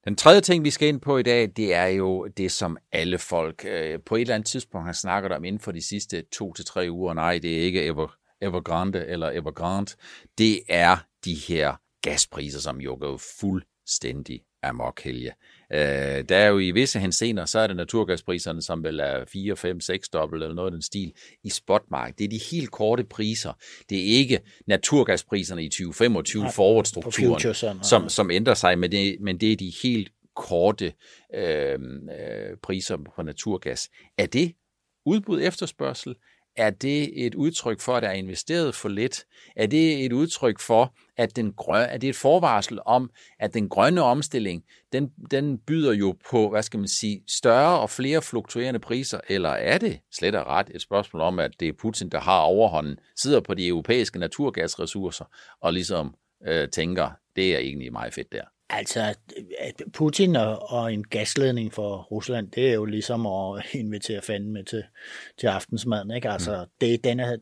Den 0.05 0.15
tredje 0.15 0.41
ting, 0.41 0.63
vi 0.63 0.69
skal 0.69 0.87
ind 0.87 1.01
på 1.01 1.17
i 1.17 1.23
dag, 1.23 1.51
det 1.57 1.73
er 1.73 1.85
jo 1.85 2.27
det, 2.27 2.51
som 2.51 2.77
alle 2.91 3.17
folk 3.17 3.65
øh, 3.67 3.99
på 4.05 4.15
et 4.15 4.21
eller 4.21 4.35
andet 4.35 4.47
tidspunkt 4.47 4.85
har 4.85 4.93
snakket 4.93 5.31
om 5.31 5.43
inden 5.43 5.59
for 5.59 5.71
de 5.71 5.81
sidste 5.81 6.21
to 6.21 6.53
til 6.53 6.65
tre 6.65 6.87
uger. 6.91 7.13
Nej, 7.13 7.39
det 7.41 7.57
er 7.57 7.61
ikke 7.61 7.85
Ever, 7.85 8.15
Evergrande 8.41 9.05
eller 9.05 9.29
Evergrande. 9.29 9.91
Det 10.37 10.61
er 10.69 10.97
de 11.25 11.33
her 11.33 11.75
gaspriser, 12.01 12.59
som 12.59 12.81
jo 12.81 12.97
går 12.99 13.21
fuldstændig 13.39 14.41
amok 14.63 15.01
helge. 15.01 15.31
Øh, 15.73 15.79
der 16.29 16.37
er 16.37 16.47
jo 16.47 16.59
i 16.59 16.71
visse 16.71 16.99
hensener, 16.99 17.45
så 17.45 17.59
er 17.59 17.67
det 17.67 17.75
naturgaspriserne, 17.75 18.61
som 18.61 18.83
vel 18.83 18.99
er 18.99 19.25
4, 19.25 19.55
5, 19.55 19.81
6 19.81 20.09
dobbelt 20.09 20.43
eller 20.43 20.55
noget 20.55 20.67
af 20.67 20.71
den 20.71 20.81
stil 20.81 21.13
i 21.43 21.49
spotmarkedet. 21.49 22.19
Det 22.19 22.25
er 22.25 22.29
de 22.29 22.39
helt 22.51 22.71
korte 22.71 23.03
priser. 23.03 23.53
Det 23.89 23.99
er 23.99 24.17
ikke 24.17 24.39
naturgaspriserne 24.67 25.63
i 25.63 25.69
2025 25.69 26.43
forward-strukturen, 26.55 27.83
som, 27.83 28.09
som 28.09 28.31
ændrer 28.31 28.53
sig, 28.53 28.79
men 28.79 28.91
det, 28.91 29.17
men 29.21 29.37
det 29.37 29.51
er 29.51 29.55
de 29.55 29.73
helt 29.83 30.11
korte 30.35 30.93
øh, 31.35 31.79
øh, 32.19 32.57
priser 32.63 32.97
på 33.15 33.21
naturgas. 33.21 33.89
Er 34.17 34.25
det 34.25 34.53
udbud 35.05 35.41
efterspørgsel? 35.41 36.15
Er 36.55 36.69
det 36.69 37.25
et 37.25 37.35
udtryk 37.35 37.79
for, 37.79 37.95
at 37.95 38.03
der 38.03 38.09
er 38.09 38.13
investeret 38.13 38.75
for 38.75 38.89
lidt? 38.89 39.25
Er 39.55 39.67
det 39.67 40.05
et 40.05 40.13
udtryk 40.13 40.59
for, 40.59 40.93
at 41.17 41.35
den 41.35 41.53
grøn, 41.53 41.89
er 41.89 41.97
det 41.97 42.09
et 42.09 42.15
forvarsel 42.15 42.79
om, 42.85 43.09
at 43.39 43.53
den 43.53 43.69
grønne 43.69 44.01
omstilling, 44.01 44.63
den, 44.93 45.11
den 45.31 45.57
byder 45.57 45.93
jo 45.93 46.15
på, 46.29 46.49
hvad 46.49 46.63
skal 46.63 46.79
man 46.79 46.87
sige, 46.87 47.23
større 47.27 47.79
og 47.79 47.89
flere 47.89 48.21
fluktuerende 48.21 48.79
priser, 48.79 49.19
eller 49.27 49.49
er 49.49 49.77
det 49.77 49.99
slet 50.11 50.35
og 50.35 50.47
ret 50.47 50.69
et 50.73 50.81
spørgsmål 50.81 51.21
om, 51.21 51.39
at 51.39 51.51
det 51.59 51.67
er 51.67 51.73
Putin, 51.73 52.09
der 52.09 52.19
har 52.19 52.39
overhånden, 52.39 52.97
sidder 53.15 53.39
på 53.39 53.53
de 53.53 53.67
europæiske 53.67 54.19
naturgasressourcer, 54.19 55.25
og 55.61 55.73
ligesom 55.73 56.15
øh, 56.47 56.69
tænker, 56.69 57.11
det 57.35 57.55
er 57.55 57.59
egentlig 57.59 57.91
meget 57.91 58.13
fedt 58.13 58.31
der? 58.31 58.43
Altså, 58.71 59.13
Putin 59.93 60.35
og, 60.35 60.71
og 60.71 60.93
en 60.93 61.03
gasledning 61.03 61.73
for 61.73 61.97
Rusland, 62.11 62.51
det 62.51 62.69
er 62.69 62.73
jo 62.73 62.85
ligesom 62.85 63.25
at 63.25 63.65
invitere 63.81 64.21
fanden 64.21 64.53
med 64.53 64.63
til, 64.63 64.83
til 65.39 65.47
aftensmaden. 65.47 66.11
Ikke? 66.11 66.29
Altså, 66.29 66.57
mm. 66.57 66.69
det, 66.81 67.03
den 67.03 67.19
er, 67.19 67.37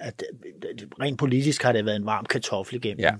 at, 0.00 0.22
rent 1.00 1.18
politisk 1.18 1.62
har 1.62 1.72
det 1.72 1.84
været 1.84 1.96
en 1.96 2.06
varm 2.06 2.24
kartoffel 2.24 2.76
igennem 2.76 3.00
ja. 3.00 3.12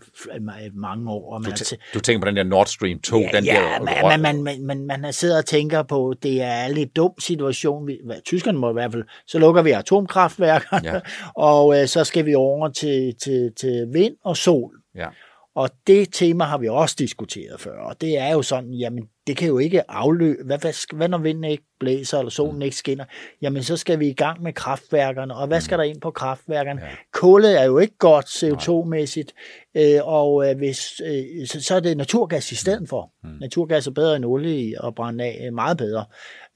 mange 0.74 1.10
år. 1.10 1.34
Og 1.34 1.42
man 1.42 1.52
du, 1.52 1.76
du 1.94 2.00
tænker 2.00 2.20
på 2.20 2.28
den 2.28 2.36
der 2.36 2.42
Nord 2.42 2.66
Stream 2.66 2.98
2? 2.98 3.18
Ja, 3.18 3.28
den 3.32 3.44
ja 3.44 3.52
der, 3.52 4.18
man, 4.18 4.20
man, 4.20 4.42
man, 4.42 4.86
man, 4.86 5.00
man 5.00 5.12
sidder 5.12 5.38
og 5.38 5.46
tænker 5.46 5.82
på, 5.82 6.14
det 6.22 6.42
er 6.42 6.64
en 6.64 6.72
lidt 6.72 6.96
dum 6.96 7.12
situation. 7.18 7.86
Vi, 7.86 8.00
tyskerne 8.24 8.58
må 8.58 8.70
i 8.70 8.72
hvert 8.72 8.92
fald, 8.92 9.04
så 9.26 9.38
lukker 9.38 9.62
vi 9.62 9.70
atomkraftværkerne, 9.70 10.92
ja. 10.92 11.00
og 11.50 11.80
øh, 11.80 11.88
så 11.88 12.04
skal 12.04 12.26
vi 12.26 12.34
over 12.34 12.68
til, 12.68 13.14
til, 13.22 13.52
til 13.56 13.86
vind 13.92 14.14
og 14.24 14.36
sol. 14.36 14.74
Ja. 14.94 15.08
Og 15.54 15.70
det 15.86 16.08
tema 16.12 16.44
har 16.44 16.58
vi 16.58 16.68
også 16.68 16.96
diskuteret 16.98 17.60
før, 17.60 17.78
og 17.78 18.00
det 18.00 18.18
er 18.18 18.32
jo 18.32 18.42
sådan, 18.42 18.74
jamen 18.74 19.04
det 19.26 19.36
kan 19.36 19.48
jo 19.48 19.58
ikke 19.58 19.90
afløbe, 19.90 20.44
hvad, 20.44 20.58
hvad, 20.58 20.96
hvad 20.96 21.08
når 21.08 21.18
vinden 21.18 21.44
ikke 21.44 21.64
blæser, 21.80 22.18
eller 22.18 22.30
solen 22.30 22.56
mm. 22.56 22.62
ikke 22.62 22.76
skinner, 22.76 23.04
jamen 23.42 23.62
så 23.62 23.76
skal 23.76 23.98
vi 23.98 24.08
i 24.08 24.12
gang 24.12 24.42
med 24.42 24.52
kraftværkerne, 24.52 25.34
og 25.34 25.46
hvad 25.46 25.60
skal 25.60 25.76
mm. 25.76 25.78
der 25.78 25.84
ind 25.84 26.00
på 26.00 26.10
kraftværkerne? 26.10 26.80
Ja. 26.80 26.88
Kullet 27.12 27.60
er 27.60 27.64
jo 27.64 27.78
ikke 27.78 27.96
godt 27.98 28.26
CO2-mæssigt, 28.26 29.32
øh, 29.76 30.00
og 30.02 30.50
øh, 30.50 30.56
hvis, 30.56 31.00
øh, 31.04 31.46
så, 31.46 31.60
så 31.60 31.74
er 31.74 31.80
det 31.80 31.96
naturgas 31.96 32.52
i 32.52 32.56
stedet 32.56 32.88
for. 32.88 33.12
Mm. 33.24 33.30
Naturgas 33.40 33.86
er 33.86 33.90
bedre 33.90 34.16
end 34.16 34.24
olie 34.24 34.80
og 34.80 34.94
brænde 34.94 35.24
af, 35.24 35.46
øh, 35.46 35.54
meget 35.54 35.76
bedre, 35.76 36.04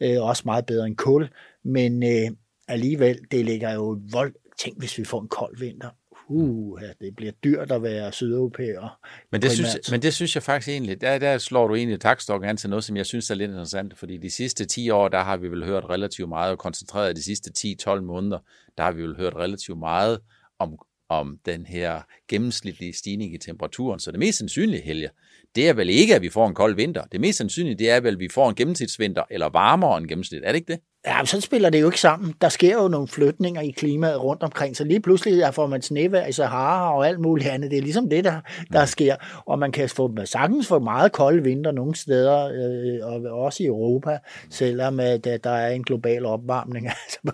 øh, 0.00 0.22
også 0.22 0.42
meget 0.46 0.66
bedre 0.66 0.86
end 0.86 0.96
kul, 0.96 1.28
men 1.64 2.02
øh, 2.02 2.30
alligevel, 2.68 3.18
det 3.30 3.44
ligger 3.44 3.72
jo 3.72 3.98
vold, 4.12 4.34
tænk 4.58 4.78
hvis 4.78 4.98
vi 4.98 5.04
får 5.04 5.20
en 5.20 5.28
kold 5.28 5.58
vinter, 5.58 5.88
uh, 6.28 6.80
det 7.00 7.16
bliver 7.16 7.32
dyrt 7.32 7.72
at 7.72 7.82
være 7.82 8.12
sydeuropæer. 8.12 9.00
Men 9.32 9.42
det, 9.42 9.52
synes, 9.52 9.90
men 9.90 10.02
det 10.02 10.14
synes 10.14 10.34
jeg 10.34 10.42
faktisk 10.42 10.68
egentlig, 10.68 11.00
der, 11.00 11.18
der 11.18 11.38
slår 11.38 11.68
du 11.68 11.74
egentlig 11.74 12.00
takstokken 12.00 12.50
an 12.50 12.56
til 12.56 12.70
noget, 12.70 12.84
som 12.84 12.96
jeg 12.96 13.06
synes 13.06 13.30
er 13.30 13.34
lidt 13.34 13.50
interessant, 13.50 13.98
fordi 13.98 14.16
de 14.16 14.30
sidste 14.30 14.64
10 14.64 14.90
år, 14.90 15.08
der 15.08 15.22
har 15.22 15.36
vi 15.36 15.48
vel 15.48 15.64
hørt 15.64 15.84
relativt 15.84 16.28
meget, 16.28 16.52
og 16.52 16.58
koncentreret 16.58 17.16
de 17.16 17.22
sidste 17.22 17.50
10-12 17.88 18.00
måneder, 18.00 18.38
der 18.78 18.84
har 18.84 18.92
vi 18.92 19.02
vel 19.02 19.16
hørt 19.16 19.34
relativt 19.34 19.78
meget 19.78 20.18
om, 20.58 20.78
om 21.08 21.38
den 21.46 21.66
her 21.66 22.00
gennemsnitlige 22.28 22.92
stigning 22.92 23.34
i 23.34 23.38
temperaturen. 23.38 24.00
Så 24.00 24.10
det 24.10 24.18
mest 24.18 24.38
sandsynlige, 24.38 24.82
Helge, 24.82 25.10
det 25.54 25.68
er 25.68 25.72
vel 25.72 25.90
ikke, 25.90 26.14
at 26.14 26.22
vi 26.22 26.28
får 26.28 26.48
en 26.48 26.54
kold 26.54 26.74
vinter. 26.74 27.04
Det 27.04 27.20
mest 27.20 27.38
sandsynlige, 27.38 27.74
det 27.74 27.90
er 27.90 28.00
vel, 28.00 28.14
at 28.14 28.20
vi 28.20 28.28
får 28.28 28.48
en 28.48 28.54
gennemsnitsvinter, 28.54 29.22
eller 29.30 29.48
varmere 29.48 29.98
end 29.98 30.08
gennemsnit. 30.08 30.42
Er 30.44 30.52
det 30.52 30.56
ikke 30.56 30.72
det? 30.72 30.80
Ja, 31.06 31.24
så 31.24 31.40
spiller 31.40 31.70
det 31.70 31.80
jo 31.80 31.86
ikke 31.86 32.00
sammen. 32.00 32.34
Der 32.40 32.48
sker 32.48 32.82
jo 32.82 32.88
nogle 32.88 33.08
flytninger 33.08 33.60
i 33.60 33.70
klimaet 33.70 34.22
rundt 34.22 34.42
omkring, 34.42 34.76
så 34.76 34.84
lige 34.84 35.00
pludselig 35.00 35.38
der 35.38 35.50
får 35.50 35.66
man 35.66 35.82
snevejr 35.82 36.26
i 36.26 36.32
Sahara 36.32 36.96
og 36.96 37.08
alt 37.08 37.20
muligt 37.20 37.48
andet. 37.48 37.70
Det 37.70 37.78
er 37.78 37.82
ligesom 37.82 38.08
det, 38.08 38.24
der, 38.24 38.40
der 38.72 38.80
mm. 38.80 38.86
sker. 38.86 39.16
Og 39.46 39.58
man 39.58 39.72
kan 39.72 39.88
få, 39.88 40.16
sagtens 40.24 40.66
få 40.66 40.78
meget 40.78 41.12
kolde 41.12 41.42
vinter 41.42 41.72
nogle 41.72 41.94
steder, 41.94 42.50
øh, 42.54 43.12
og 43.12 43.42
også 43.42 43.62
i 43.62 43.66
Europa, 43.66 44.18
selvom 44.50 45.00
øh, 45.00 45.06
der, 45.06 45.36
der 45.36 45.50
er 45.50 45.68
en 45.68 45.84
global 45.84 46.26
opvarmning. 46.26 46.88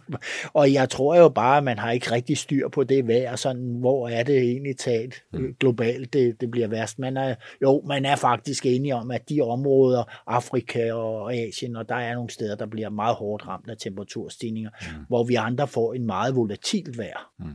og 0.54 0.72
jeg 0.72 0.90
tror 0.90 1.16
jo 1.16 1.28
bare, 1.28 1.56
at 1.56 1.64
man 1.64 1.78
har 1.78 1.90
ikke 1.90 2.12
rigtig 2.12 2.38
styr 2.38 2.68
på 2.68 2.84
det 2.84 3.08
vejr, 3.08 3.36
sådan, 3.36 3.76
hvor 3.80 4.08
er 4.08 4.22
det 4.22 4.38
egentlig 4.38 4.76
talt 4.76 5.14
mm. 5.32 5.54
globalt, 5.60 6.12
det, 6.12 6.40
det 6.40 6.50
bliver 6.50 6.68
værst. 6.68 6.98
Man 6.98 7.16
er, 7.16 7.34
jo, 7.62 7.82
man 7.86 8.04
er 8.04 8.16
faktisk 8.16 8.66
enige 8.66 8.94
om, 8.94 9.10
at 9.10 9.28
de 9.28 9.40
områder, 9.40 10.04
Afrika 10.26 10.92
og 10.92 11.34
Asien, 11.34 11.76
og 11.76 11.88
der 11.88 11.94
er 11.94 12.14
nogle 12.14 12.30
steder, 12.30 12.56
der 12.56 12.66
bliver 12.66 12.90
meget 12.90 13.16
hårdt 13.16 13.48
ramt 13.48 13.61
ramt 13.62 13.70
af 13.70 13.76
temperaturstigninger, 13.78 14.70
mm. 14.70 15.04
hvor 15.08 15.24
vi 15.24 15.34
andre 15.34 15.68
får 15.68 15.94
en 15.94 16.06
meget 16.06 16.36
volatilt 16.36 16.98
vejr. 16.98 17.32
Mm. 17.38 17.54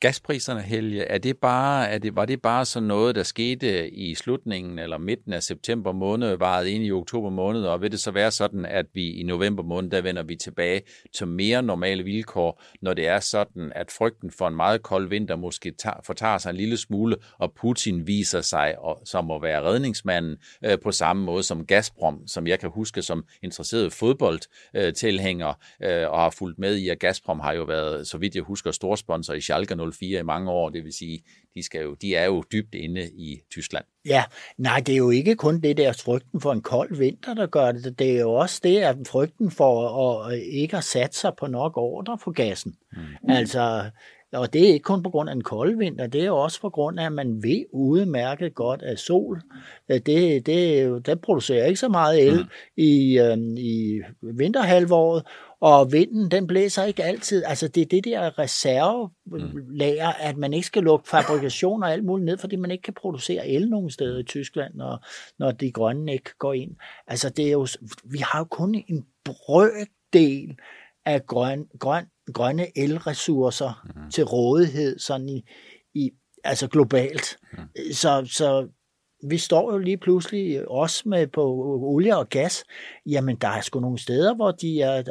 Gaspriserne, 0.00 0.62
Helge, 0.62 1.02
er 1.02 1.18
det 1.18 1.38
bare, 1.38 1.88
er 1.88 1.98
det, 1.98 2.16
var 2.16 2.24
det 2.24 2.42
bare 2.42 2.64
sådan 2.64 2.86
noget, 2.86 3.14
der 3.14 3.22
skete 3.22 3.90
i 3.90 4.14
slutningen 4.14 4.78
eller 4.78 4.98
midten 4.98 5.32
af 5.32 5.42
september 5.42 5.92
måned, 5.92 6.36
varet 6.36 6.66
ind 6.66 6.84
i 6.84 6.92
oktober 6.92 7.30
måned, 7.30 7.62
og 7.64 7.80
vil 7.80 7.92
det 7.92 8.00
så 8.00 8.10
være 8.10 8.30
sådan, 8.30 8.64
at 8.64 8.86
vi 8.94 9.10
i 9.10 9.22
november 9.22 9.62
måned, 9.62 9.90
der 9.90 10.00
vender 10.00 10.22
vi 10.22 10.36
tilbage 10.36 10.82
til 11.16 11.26
mere 11.26 11.62
normale 11.62 12.02
vilkår, 12.02 12.62
når 12.82 12.94
det 12.94 13.06
er 13.06 13.20
sådan, 13.20 13.72
at 13.74 13.90
frygten 13.90 14.30
for 14.30 14.48
en 14.48 14.56
meget 14.56 14.82
kold 14.82 15.08
vinter 15.08 15.36
måske 15.36 15.70
tager, 15.70 15.96
fortager 16.04 16.38
sig 16.38 16.50
en 16.50 16.56
lille 16.56 16.76
smule, 16.76 17.16
og 17.38 17.52
Putin 17.52 18.06
viser 18.06 18.40
sig 18.40 18.78
og, 18.78 19.02
som 19.04 19.30
at 19.30 19.42
være 19.42 19.62
redningsmanden 19.62 20.36
øh, 20.64 20.78
på 20.82 20.92
samme 20.92 21.24
måde 21.24 21.42
som 21.42 21.66
Gazprom, 21.66 22.26
som 22.26 22.46
jeg 22.46 22.58
kan 22.58 22.70
huske 22.70 23.02
som 23.02 23.24
interesseret 23.42 23.92
fodboldtilhænger 23.92 25.54
øh, 25.82 26.10
og 26.10 26.20
har 26.20 26.30
fulgt 26.30 26.58
med 26.58 26.76
i, 26.76 26.88
at 26.88 26.98
Gazprom 26.98 27.40
har 27.40 27.52
jo 27.52 27.62
været, 27.62 28.06
så 28.06 28.18
vidt 28.18 28.34
jeg 28.34 28.42
husker, 28.42 28.70
storsponsor 28.70 29.34
i 29.34 29.40
Schalke 29.40 29.76
04 29.92 30.20
i 30.20 30.22
mange 30.22 30.50
år, 30.50 30.68
det 30.70 30.84
vil 30.84 30.92
sige, 30.92 31.22
de, 31.54 31.62
skal 31.62 31.82
jo, 31.82 31.94
de 31.94 32.14
er 32.14 32.24
jo 32.24 32.44
dybt 32.52 32.74
inde 32.74 33.02
i 33.02 33.40
Tyskland. 33.50 33.84
Ja, 34.06 34.24
nej, 34.58 34.82
det 34.86 34.92
er 34.92 34.96
jo 34.96 35.10
ikke 35.10 35.36
kun 35.36 35.60
det 35.60 35.76
der 35.76 35.92
frygten 35.92 36.40
for 36.40 36.52
en 36.52 36.62
kold 36.62 36.96
vinter, 36.96 37.34
der 37.34 37.46
gør 37.46 37.72
det. 37.72 37.98
Det 37.98 38.16
er 38.16 38.20
jo 38.20 38.32
også 38.32 38.60
det, 38.64 38.78
at 38.78 38.96
frygten 39.06 39.50
for 39.50 39.88
at 39.98 40.38
ikke 40.38 40.76
at 40.76 40.84
satse 40.84 41.20
sig 41.20 41.32
på 41.38 41.46
nok 41.46 41.76
ordre 41.76 42.18
på 42.24 42.30
gassen. 42.30 42.74
Mm. 42.92 43.30
Altså, 43.30 43.90
og 44.34 44.52
det 44.52 44.68
er 44.68 44.72
ikke 44.72 44.82
kun 44.82 45.02
på 45.02 45.10
grund 45.10 45.28
af 45.28 45.34
en 45.34 45.42
kold 45.42 45.78
vinter, 45.78 46.06
det 46.06 46.24
er 46.24 46.30
også 46.30 46.60
på 46.60 46.70
grund 46.70 47.00
af, 47.00 47.06
at 47.06 47.12
man 47.12 47.42
ved 47.42 47.64
udmærket 47.72 48.54
godt 48.54 48.82
af 48.82 48.98
sol. 48.98 49.42
Det, 49.88 50.06
det, 50.46 51.06
det 51.06 51.20
producerer 51.20 51.66
ikke 51.66 51.80
så 51.80 51.88
meget 51.88 52.26
el 52.26 52.36
mm. 52.36 52.48
i, 52.76 53.18
øh, 53.18 53.38
i 53.56 54.00
vinterhalvåret, 54.22 55.22
og 55.64 55.92
vinden, 55.92 56.30
den 56.30 56.46
blæser 56.46 56.84
ikke 56.84 57.04
altid. 57.04 57.44
Altså 57.44 57.68
det 57.68 57.80
er 57.80 57.86
det 57.86 58.04
der 58.04 58.38
reservelager, 58.38 60.10
mm. 60.10 60.16
at 60.20 60.36
man 60.36 60.52
ikke 60.52 60.66
skal 60.66 60.82
lukke 60.82 61.08
fabrikation 61.08 61.82
og 61.82 61.92
alt 61.92 62.04
muligt 62.04 62.24
ned, 62.24 62.38
fordi 62.38 62.56
man 62.56 62.70
ikke 62.70 62.82
kan 62.82 62.94
producere 62.94 63.48
el 63.48 63.70
nogen 63.70 63.90
steder 63.90 64.18
i 64.18 64.22
Tyskland, 64.22 64.74
når, 64.74 65.06
når 65.38 65.52
de 65.52 65.72
grønne 65.72 66.12
ikke 66.12 66.30
går 66.38 66.52
ind. 66.52 66.76
Altså 67.06 67.30
det 67.30 67.46
er 67.46 67.52
jo, 67.52 67.66
vi 68.04 68.18
har 68.18 68.38
jo 68.38 68.44
kun 68.44 68.84
en 68.88 69.06
brøkdel 69.24 70.56
af 71.04 71.26
grøn, 71.26 71.66
grøn, 71.78 72.04
grønne 72.34 72.78
elressourcer 72.78 73.86
mm. 73.94 74.10
til 74.10 74.24
rådighed 74.24 74.98
sådan 74.98 75.28
i, 75.28 75.44
i 75.94 76.10
altså 76.44 76.68
globalt. 76.68 77.36
Mm. 77.52 77.58
Så, 77.92 78.28
så 78.30 78.68
vi 79.30 79.38
står 79.38 79.72
jo 79.72 79.78
lige 79.78 79.96
pludselig 79.96 80.68
også 80.68 81.08
med 81.08 81.26
på 81.26 81.42
olie 81.82 82.16
og 82.16 82.28
gas. 82.28 82.64
Jamen, 83.06 83.36
der 83.36 83.48
er 83.48 83.60
sgu 83.60 83.80
nogle 83.80 83.98
steder, 83.98 84.34
hvor 84.34 84.50
de 84.50 84.80
er, 84.80 85.02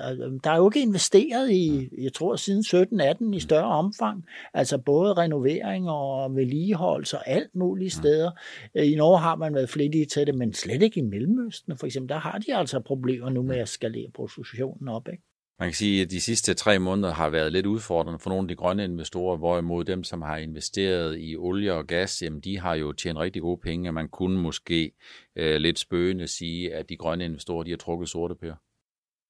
der 0.44 0.52
er 0.52 0.58
jo 0.58 0.70
ikke 0.70 0.82
investeret 0.82 1.52
i, 1.52 1.90
jeg 2.02 2.14
tror, 2.14 2.36
siden 2.36 2.64
17-18 3.02 3.36
i 3.36 3.40
større 3.40 3.68
omfang. 3.68 4.26
Altså 4.54 4.78
både 4.78 5.14
renovering 5.14 5.90
og 5.90 6.36
vedligeholdelse 6.36 7.18
og 7.18 7.30
alt 7.30 7.56
muligt 7.56 7.94
steder. 7.94 8.32
I 8.76 8.96
Norge 8.96 9.20
har 9.20 9.36
man 9.36 9.54
været 9.54 9.70
flittige 9.70 10.06
til 10.06 10.28
det, 10.28 10.36
men 10.36 10.54
slet 10.54 10.82
ikke 10.82 11.00
i 11.00 11.04
Mellemøsten. 11.04 11.78
For 11.78 11.86
eksempel, 11.86 12.10
der 12.10 12.20
har 12.20 12.38
de 12.38 12.56
altså 12.56 12.80
problemer 12.80 13.30
nu 13.30 13.42
med 13.42 13.58
at 13.58 13.70
skalere 13.70 14.12
produktionen 14.16 14.88
op. 14.88 15.08
Ikke? 15.08 15.24
Man 15.64 15.70
kan 15.70 15.76
sige, 15.76 16.02
at 16.02 16.12
de 16.12 16.22
sidste 16.22 16.54
tre 16.54 16.80
måneder 16.80 17.14
har 17.14 17.30
været 17.30 17.52
lidt 17.52 17.66
udfordrende 17.66 18.20
for 18.20 18.30
nogle 18.30 18.44
af 18.44 18.48
de 18.48 18.56
grønne 18.56 18.84
investorer, 18.84 19.38
hvorimod 19.38 19.84
dem, 19.84 20.04
som 20.04 20.22
har 20.22 20.38
investeret 20.38 21.18
i 21.20 21.36
olie 21.38 21.74
og 21.74 21.88
gas, 21.88 22.22
jamen 22.22 22.40
de 22.40 22.60
har 22.60 22.76
jo 22.76 22.92
tjent 22.92 23.20
rigtig 23.20 23.42
gode 23.42 23.62
penge, 23.64 23.90
og 23.90 23.94
man 23.94 24.08
kunne 24.10 24.42
måske 24.42 24.92
øh, 25.36 25.56
lidt 25.56 25.80
spøgende 25.80 26.28
sige, 26.28 26.74
at 26.74 26.90
de 26.90 26.98
grønne 26.98 27.26
investorer, 27.26 27.64
de 27.64 27.70
har 27.70 27.78
trukket 27.78 28.10
sorte 28.10 28.36
pære. 28.36 28.56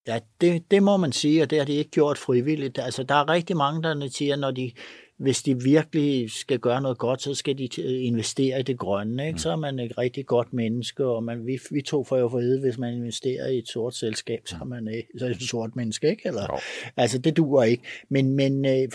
Ja, 0.08 0.20
det, 0.42 0.72
det 0.72 0.84
må 0.84 0.98
man 0.98 1.12
sige, 1.12 1.42
og 1.42 1.50
det 1.50 1.58
har 1.58 1.66
de 1.66 1.74
ikke 1.74 1.92
gjort 1.92 2.18
frivilligt. 2.18 2.80
Altså, 2.80 3.04
der 3.04 3.16
er 3.16 3.30
rigtig 3.30 3.58
mange, 3.58 3.84
der 3.84 4.08
siger, 4.08 4.36
når 4.36 4.52
de, 4.52 4.72
hvis 5.24 5.44
de 5.44 5.64
virkelig 5.64 6.32
skal 6.32 6.60
gøre 6.60 6.82
noget 6.82 6.98
godt, 6.98 7.22
så 7.22 7.34
skal 7.34 7.58
de 7.58 7.68
investere 8.04 8.60
i 8.60 8.64
det 8.64 8.80
grønne. 8.80 9.28
Ikke? 9.28 9.36
Mm. 9.36 9.38
Så 9.38 9.52
er 9.52 9.56
man 9.56 9.80
et 9.80 9.98
rigtig 9.98 10.26
godt 10.26 10.54
menneske, 10.54 11.06
og 11.06 11.24
man, 11.24 11.46
vi, 11.46 11.60
vi 11.72 11.82
to 11.82 12.04
får 12.04 12.18
jo 12.18 12.30
for 12.30 12.40
vide, 12.40 12.60
hvis 12.60 12.78
man 12.78 12.94
investerer 12.94 13.48
i 13.48 13.58
et 13.58 13.68
sort 13.68 13.96
selskab, 13.96 14.42
så 14.46 14.56
er 14.62 14.66
man 14.66 14.88
ikke, 14.88 15.10
så 15.18 15.26
er 15.26 15.30
et 15.30 15.42
sort 15.42 15.76
menneske. 15.76 16.10
Ikke? 16.10 16.22
Eller, 16.26 16.42
jo. 16.42 16.58
altså, 16.98 17.18
det 17.18 17.38
duer 17.38 17.64
ikke. 17.64 17.84
Men, 18.10 18.36
men 18.36 18.66
øh, 18.66 18.88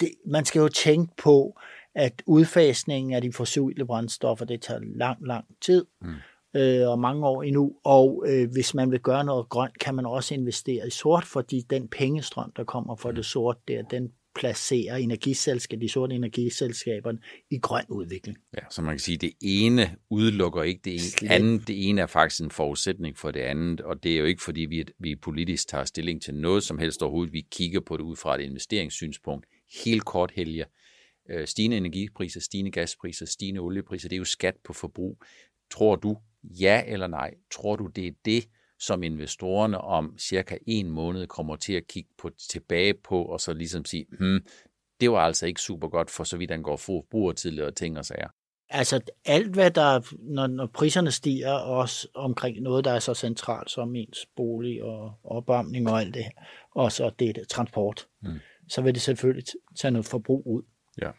det, 0.00 0.08
man 0.26 0.44
skal 0.44 0.60
jo 0.60 0.68
tænke 0.68 1.12
på, 1.16 1.60
at 1.94 2.22
udfasningen 2.26 3.12
af 3.12 3.22
de 3.22 3.32
fossile 3.32 3.86
brændstoffer, 3.86 4.44
det 4.44 4.62
tager 4.62 4.80
lang, 4.82 5.26
lang 5.26 5.44
tid. 5.60 5.84
Mm 6.02 6.08
øh, 6.56 6.88
og 6.88 6.98
mange 6.98 7.26
år 7.26 7.42
endnu. 7.42 7.72
Og 7.84 8.24
øh, 8.26 8.50
hvis 8.52 8.74
man 8.74 8.90
vil 8.90 9.00
gøre 9.00 9.24
noget 9.24 9.48
grønt, 9.48 9.78
kan 9.78 9.94
man 9.94 10.06
også 10.06 10.34
investere 10.34 10.86
i 10.86 10.90
sort, 10.90 11.24
fordi 11.24 11.60
den 11.70 11.88
pengestrøm, 11.88 12.52
der 12.56 12.64
kommer 12.64 12.96
fra 12.96 13.10
mm. 13.10 13.16
det 13.16 13.24
sort 13.24 13.56
der, 13.68 13.82
den 13.82 14.12
placerer 14.34 14.96
energiselskaber, 14.96 15.80
de 15.80 15.88
sorte 15.88 16.14
energiselskaber 16.14 17.12
i 17.50 17.58
grøn 17.58 17.84
udvikling. 17.88 18.38
Ja, 18.54 18.60
så 18.70 18.82
man 18.82 18.94
kan 18.94 18.98
sige, 18.98 19.14
at 19.14 19.20
det 19.20 19.32
ene 19.40 19.96
udelukker 20.10 20.62
ikke 20.62 20.80
det 20.84 20.92
ene. 20.92 21.32
Andet, 21.32 21.68
det 21.68 21.88
ene 21.88 22.00
er 22.00 22.06
faktisk 22.06 22.42
en 22.42 22.50
forudsætning 22.50 23.18
for 23.18 23.30
det 23.30 23.40
andet, 23.40 23.80
og 23.80 24.02
det 24.02 24.14
er 24.14 24.18
jo 24.18 24.24
ikke 24.24 24.42
fordi, 24.42 24.60
vi, 24.60 24.84
vi 24.98 25.16
politisk 25.16 25.68
tager 25.68 25.84
stilling 25.84 26.22
til 26.22 26.34
noget 26.34 26.62
som 26.62 26.78
helst 26.78 27.02
overhovedet. 27.02 27.32
Vi 27.32 27.46
kigger 27.50 27.80
på 27.80 27.96
det 27.96 28.02
ud 28.02 28.16
fra 28.16 28.34
et 28.34 28.40
investeringssynspunkt. 28.40 29.46
Helt 29.84 30.04
kort 30.04 30.30
helge. 30.30 30.64
Øh, 31.30 31.46
stigende 31.46 31.76
energipriser, 31.76 32.40
stigende 32.40 32.70
gaspriser, 32.70 33.26
stigende 33.26 33.60
oliepriser, 33.60 34.08
det 34.08 34.16
er 34.16 34.18
jo 34.18 34.24
skat 34.24 34.54
på 34.64 34.72
forbrug. 34.72 35.22
Tror 35.70 35.96
du, 35.96 36.16
ja 36.44 36.82
eller 36.86 37.06
nej, 37.06 37.34
tror 37.52 37.76
du, 37.76 37.86
det 37.86 38.06
er 38.06 38.12
det, 38.24 38.48
som 38.86 39.02
investorerne 39.02 39.78
om 39.78 40.18
cirka 40.18 40.58
en 40.66 40.90
måned 40.90 41.26
kommer 41.26 41.56
til 41.56 41.72
at 41.72 41.86
kigge 41.86 42.10
på, 42.18 42.30
tilbage 42.50 42.94
på, 42.94 43.24
og 43.24 43.40
så 43.40 43.54
ligesom 43.54 43.84
sige, 43.84 44.06
hmm, 44.18 44.40
det 45.00 45.10
var 45.10 45.18
altså 45.18 45.46
ikke 45.46 45.60
super 45.60 45.88
godt, 45.88 46.10
for 46.10 46.24
så 46.24 46.36
vidt 46.36 46.50
angår 46.50 46.76
forbrugertidligere 46.76 47.70
ting 47.70 47.98
og 47.98 48.04
sager. 48.04 48.28
Altså 48.68 49.00
alt, 49.24 49.54
hvad 49.54 49.70
der, 49.70 50.14
når, 50.18 50.46
når 50.46 50.66
priserne 50.66 51.10
stiger, 51.10 51.52
også 51.52 52.08
omkring 52.14 52.60
noget, 52.60 52.84
der 52.84 52.90
er 52.90 52.98
så 52.98 53.14
centralt 53.14 53.70
som 53.70 53.96
ens 53.96 54.26
bolig 54.36 54.82
og 54.82 55.12
opvarmning 55.24 55.90
og 55.90 56.00
alt 56.00 56.14
det 56.14 56.24
og 56.74 56.92
så 56.92 57.10
det, 57.18 57.36
det 57.36 57.48
transport, 57.48 58.06
mm. 58.22 58.38
så 58.68 58.82
vil 58.82 58.94
det 58.94 59.02
selvfølgelig 59.02 59.44
tage 59.76 59.92
noget 59.92 60.06
forbrug 60.06 60.46
ud. 60.46 60.62
Ja. 61.02 61.10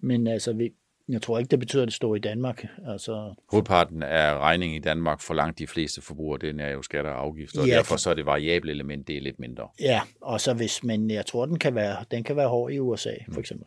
Men 0.00 0.26
altså, 0.26 0.52
vi, 0.52 0.70
jeg 1.08 1.22
tror 1.22 1.38
ikke, 1.38 1.50
det 1.50 1.58
betyder, 1.58 1.82
at 1.82 1.86
det 1.86 1.94
står 1.94 2.16
i 2.16 2.18
Danmark. 2.18 2.66
Altså, 2.86 3.34
Hovedparten 3.50 4.02
af 4.02 4.38
regningen 4.38 4.76
i 4.76 4.80
Danmark 4.80 5.20
for 5.20 5.34
langt 5.34 5.58
de 5.58 5.66
fleste 5.66 6.02
forbrugere, 6.02 6.38
den 6.38 6.60
er 6.60 6.68
jo 6.68 6.82
skatter 6.82 7.10
og 7.10 7.20
afgifter, 7.20 7.60
og 7.60 7.66
ja, 7.66 7.74
derfor 7.74 7.96
så 7.96 8.10
er 8.10 8.14
det 8.14 8.26
variable 8.26 8.70
element, 8.70 9.08
det 9.08 9.16
er 9.16 9.20
lidt 9.20 9.38
mindre. 9.38 9.68
Ja, 9.80 10.00
og 10.20 10.40
så 10.40 10.54
hvis, 10.54 10.84
men 10.84 11.10
jeg 11.10 11.26
tror, 11.26 11.46
den 11.46 11.58
kan 11.58 11.74
være, 11.74 12.04
den 12.10 12.24
kan 12.24 12.36
være 12.36 12.48
hård 12.48 12.72
i 12.72 12.78
USA, 12.78 13.14
for 13.24 13.32
mm. 13.32 13.40
eksempel. 13.40 13.66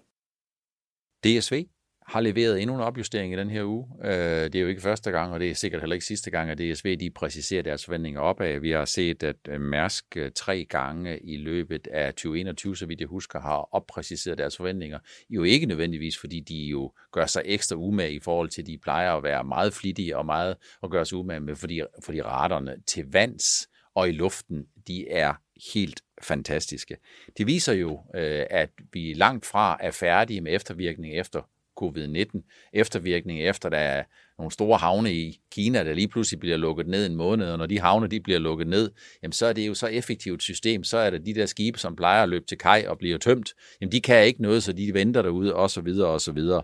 DSV 1.24 1.66
har 2.08 2.22
leveret 2.22 2.62
endnu 2.62 2.76
en 2.76 2.82
opjustering 2.82 3.34
i 3.34 3.38
den 3.38 3.50
her 3.50 3.64
uge. 3.64 3.88
Øh, 4.04 4.12
det 4.44 4.56
er 4.56 4.60
jo 4.60 4.68
ikke 4.68 4.82
første 4.82 5.12
gang, 5.12 5.34
og 5.34 5.40
det 5.40 5.50
er 5.50 5.56
sikkert 5.56 5.82
heller 5.82 5.94
ikke 5.94 6.06
sidste 6.06 6.32
gang, 6.32 6.50
at 6.50 6.58
DSV 6.58 6.98
de 7.00 7.10
præciserer 7.10 7.64
deres 7.64 7.86
forventninger 7.86 8.22
opad. 8.22 8.60
Vi 8.60 8.72
har 8.72 8.86
set, 8.86 9.24
at 9.24 9.36
øh, 9.50 9.62
Mærsk 9.62 10.18
øh, 10.18 10.32
tre 10.36 10.66
gange 10.70 11.20
i 11.20 11.38
løbet 11.38 11.88
af 11.88 12.14
2021, 12.14 12.78
så 12.78 12.86
vidt 12.86 13.00
jeg 13.00 13.08
husker, 13.08 13.40
har 13.40 13.70
oppræciseret 13.72 14.38
deres 14.38 14.58
forventninger. 14.58 15.00
Jo 15.30 15.44
ikke 15.44 15.66
nødvendigvis, 15.66 16.18
fordi 16.18 16.40
de 16.40 16.56
jo 16.56 16.92
gør 17.12 17.26
sig 17.26 17.42
ekstra 17.46 17.76
umage 17.76 18.14
i 18.14 18.20
forhold 18.20 18.50
til, 18.50 18.62
at 18.62 18.68
de 18.68 18.78
plejer 18.78 19.14
at 19.14 19.24
være 19.24 19.44
meget 19.44 19.74
flittige 19.74 20.18
og 20.18 20.26
meget 20.26 20.56
at 20.84 20.90
gøre 20.90 21.06
sig 21.06 21.18
umage 21.18 21.40
med, 21.40 21.56
fordi, 21.56 21.82
fordi 22.04 22.22
raterne 22.22 22.76
til 22.88 23.06
vands 23.12 23.68
og 23.96 24.10
i 24.10 24.12
luften, 24.12 24.66
de 24.88 25.10
er 25.10 25.34
helt 25.74 26.02
fantastiske. 26.22 26.98
Det 27.38 27.48
viser 27.48 27.74
jo, 27.74 28.02
øh, 28.16 28.46
at 28.50 28.70
vi 28.94 29.14
langt 29.14 29.46
fra 29.46 29.78
er 29.80 29.92
færdige 29.92 30.42
med 30.42 30.56
eftervirkning 30.56 31.20
efter 31.20 31.42
covid-19 31.82 32.70
eftervirkning 32.74 33.42
efter 33.42 33.70
der 33.70 33.78
er 33.78 34.04
nogle 34.38 34.52
store 34.52 34.78
havne 34.78 35.14
i 35.14 35.40
Kina, 35.52 35.84
der 35.84 35.94
lige 35.94 36.08
pludselig 36.08 36.40
bliver 36.40 36.58
lukket 36.58 36.88
ned 36.88 37.06
en 37.06 37.16
måned, 37.16 37.48
og 37.48 37.58
når 37.58 37.66
de 37.66 37.80
havne 37.80 38.08
de 38.08 38.20
bliver 38.20 38.40
lukket 38.40 38.68
ned, 38.68 38.92
jamen 39.24 39.32
så 39.32 39.46
er 39.46 39.54
det 39.54 39.68
jo 39.68 39.74
så 39.74 39.88
effektivt 39.88 40.44
system, 40.44 40.84
så 40.84 40.98
er 40.98 41.10
det 41.10 41.26
de 41.26 41.34
der 41.34 41.46
skibe, 41.46 41.80
som 41.80 41.96
plejer 41.96 42.24
at 42.24 42.30
løbe 42.30 42.46
til 42.46 42.58
kaj 42.58 42.86
og 42.88 42.98
bliver 42.98 43.18
tømt, 43.18 43.54
jamen 43.82 43.92
de 43.92 44.02
kan 44.02 44.26
ikke 44.26 44.42
noget, 44.42 44.64
så 44.64 44.74
de 44.74 44.94
venter 44.94 45.22
derude, 45.22 45.56
og 45.56 45.70
så 45.70 45.82
videre, 45.82 46.10
og 46.10 46.22
så 46.22 46.32
videre. 46.32 46.62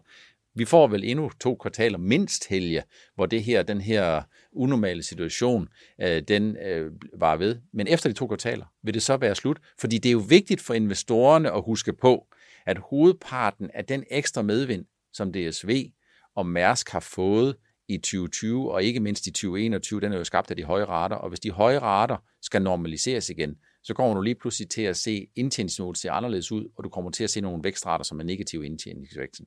Vi 0.55 0.65
får 0.65 0.87
vel 0.87 1.03
endnu 1.03 1.31
to 1.41 1.55
kvartaler 1.55 1.97
mindst 1.97 2.47
helge, 2.49 2.83
hvor 3.15 3.25
det 3.25 3.43
her, 3.43 3.63
den 3.63 3.81
her 3.81 4.21
unormale 4.51 5.03
situation, 5.03 5.67
øh, 6.01 6.21
den 6.27 6.57
øh, 6.57 6.91
var 7.19 7.37
ved. 7.37 7.55
Men 7.73 7.87
efter 7.87 8.09
de 8.09 8.13
to 8.15 8.27
kvartaler 8.27 8.65
vil 8.83 8.93
det 8.93 9.03
så 9.03 9.17
være 9.17 9.35
slut, 9.35 9.59
fordi 9.79 9.97
det 9.97 10.09
er 10.09 10.13
jo 10.13 10.23
vigtigt 10.29 10.61
for 10.61 10.73
investorerne 10.73 11.51
at 11.51 11.63
huske 11.65 11.93
på, 11.93 12.27
at 12.65 12.77
hovedparten 12.77 13.69
af 13.73 13.85
den 13.85 14.03
ekstra 14.11 14.41
medvind, 14.41 14.85
som 15.13 15.33
DSV 15.33 15.91
og 16.35 16.45
Mærsk 16.45 16.89
har 16.89 16.99
fået 16.99 17.55
i 17.87 17.97
2020, 17.97 18.71
og 18.71 18.83
ikke 18.83 18.99
mindst 18.99 19.27
i 19.27 19.31
2021, 19.31 20.01
den 20.01 20.13
er 20.13 20.17
jo 20.17 20.23
skabt 20.23 20.51
af 20.51 20.57
de 20.57 20.63
høje 20.63 20.85
rater, 20.85 21.15
og 21.15 21.29
hvis 21.29 21.39
de 21.39 21.51
høje 21.51 21.79
rater 21.79 22.17
skal 22.41 22.61
normaliseres 22.61 23.29
igen, 23.29 23.55
så 23.83 23.93
kommer 23.93 24.15
du 24.15 24.21
lige 24.21 24.35
pludselig 24.35 24.69
til 24.69 24.81
at 24.81 24.97
se 24.97 25.27
indtjeningsniveauet 25.35 25.97
se 25.97 26.11
anderledes 26.11 26.51
ud, 26.51 26.71
og 26.77 26.83
du 26.83 26.89
kommer 26.89 27.11
til 27.11 27.23
at 27.23 27.29
se 27.29 27.41
nogle 27.41 27.63
vækstrater, 27.63 28.03
som 28.03 28.19
er 28.19 28.23
negative 28.23 28.65
indtjeningsvæksten. 28.65 29.45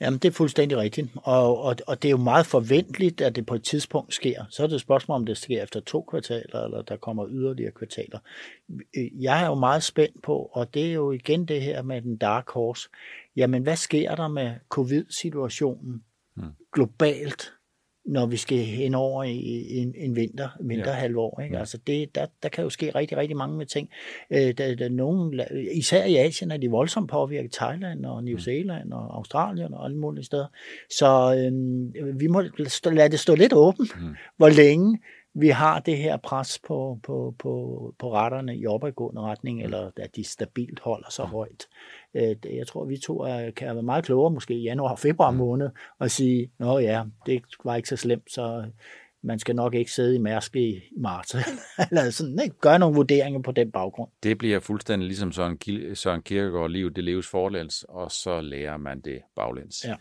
Jamen, 0.00 0.18
det 0.18 0.28
er 0.28 0.32
fuldstændig 0.32 0.78
rigtigt, 0.78 1.08
og, 1.14 1.58
og, 1.58 1.76
og 1.86 2.02
det 2.02 2.08
er 2.08 2.10
jo 2.10 2.16
meget 2.16 2.46
forventeligt, 2.46 3.20
at 3.20 3.36
det 3.36 3.46
på 3.46 3.54
et 3.54 3.62
tidspunkt 3.62 4.14
sker. 4.14 4.44
Så 4.50 4.62
er 4.62 4.66
det 4.66 4.74
et 4.74 4.80
spørgsmål, 4.80 5.14
om 5.14 5.26
det 5.26 5.36
sker 5.36 5.62
efter 5.62 5.80
to 5.80 6.02
kvartaler, 6.02 6.64
eller 6.64 6.82
der 6.82 6.96
kommer 6.96 7.26
yderligere 7.30 7.72
kvartaler. 7.72 8.18
Jeg 9.20 9.42
er 9.42 9.46
jo 9.46 9.54
meget 9.54 9.82
spændt 9.82 10.22
på, 10.22 10.50
og 10.52 10.74
det 10.74 10.86
er 10.86 10.92
jo 10.92 11.12
igen 11.12 11.46
det 11.46 11.62
her 11.62 11.82
med 11.82 12.02
den 12.02 12.16
dark 12.16 12.50
horse. 12.50 12.88
Jamen, 13.36 13.62
hvad 13.62 13.76
sker 13.76 14.14
der 14.14 14.28
med 14.28 14.54
covid-situationen 14.68 16.02
hmm. 16.36 16.50
globalt? 16.72 17.52
Når 18.06 18.26
vi 18.26 18.36
skal 18.36 18.58
hen 18.58 18.94
over 18.94 19.22
i 19.24 19.78
en, 19.78 19.94
en 19.96 20.16
vinter, 20.16 20.48
vinterhalvår. 20.60 21.40
Ikke? 21.40 21.54
Ja. 21.54 21.60
Altså 21.60 21.78
det, 21.86 22.14
der, 22.14 22.26
der 22.42 22.48
kan 22.48 22.64
jo 22.64 22.70
ske 22.70 22.90
rigtig, 22.94 23.18
rigtig 23.18 23.36
mange 23.36 23.56
med 23.58 23.66
ting. 23.66 23.88
Øh, 24.30 24.52
der, 24.58 24.74
der 24.74 24.88
nogen, 24.88 25.40
især 25.72 26.04
i 26.04 26.16
Asien 26.16 26.50
er 26.50 26.56
de 26.56 26.70
voldsomt 26.70 27.10
påvirket. 27.10 27.52
Thailand 27.52 28.06
og 28.06 28.24
New 28.24 28.34
mm. 28.34 28.40
Zealand 28.40 28.92
og 28.92 29.16
Australien 29.16 29.74
og 29.74 29.84
alle 29.84 29.96
mulige 29.96 30.24
steder. 30.24 30.46
Så 30.90 31.34
øh, 31.34 32.20
vi 32.20 32.26
må 32.26 32.42
lade 32.84 33.08
det 33.08 33.20
stå 33.20 33.34
lidt 33.34 33.52
åbent, 33.52 34.00
mm. 34.00 34.14
hvor 34.36 34.48
længe 34.48 34.98
vi 35.34 35.48
har 35.48 35.80
det 35.80 35.96
her 35.96 36.16
pres 36.16 36.60
på, 36.66 37.00
på, 37.02 37.34
på, 37.38 37.94
på 37.98 38.12
retterne 38.12 38.56
i 38.56 38.66
opadgående 38.66 39.20
retning, 39.20 39.58
mm. 39.58 39.64
eller 39.64 39.90
at 39.96 40.16
de 40.16 40.24
stabilt 40.24 40.80
holder 40.80 41.10
sig 41.10 41.24
mm. 41.24 41.30
højt. 41.30 41.66
Øh, 42.14 42.56
jeg 42.56 42.66
tror, 42.66 42.84
vi 42.84 42.96
to 42.96 43.20
er, 43.20 43.50
kan 43.50 43.74
være 43.74 43.82
meget 43.82 44.04
klogere 44.04 44.30
måske 44.30 44.54
i 44.54 44.62
januar 44.62 44.90
og 44.90 44.98
februar 44.98 45.30
mm. 45.30 45.36
måned 45.36 45.70
og 45.98 46.10
sige, 46.10 46.50
nå 46.58 46.78
ja, 46.78 47.04
det 47.26 47.42
var 47.64 47.76
ikke 47.76 47.88
så 47.88 47.96
slemt, 47.96 48.32
så 48.32 48.64
man 49.22 49.38
skal 49.38 49.56
nok 49.56 49.74
ikke 49.74 49.92
sidde 49.92 50.14
i 50.14 50.18
Mærsk 50.18 50.56
i 50.56 50.82
marts. 50.96 51.34
eller 51.90 52.10
sådan, 52.10 52.38
ikke? 52.44 52.58
Gøre 52.60 52.78
nogle 52.78 52.94
vurderinger 52.94 53.42
på 53.42 53.52
den 53.52 53.70
baggrund. 53.70 54.10
Det 54.22 54.38
bliver 54.38 54.60
fuldstændig 54.60 55.06
ligesom 55.06 55.32
Søren, 55.32 55.58
Søren 55.94 56.22
Kierkegaard, 56.22 56.70
liv 56.70 56.90
det 56.90 57.04
leves 57.04 57.28
forlæns, 57.28 57.84
og 57.88 58.10
så 58.10 58.40
lærer 58.40 58.76
man 58.76 59.00
det 59.00 59.20
baglæns. 59.36 59.84
Ja. 59.84 59.94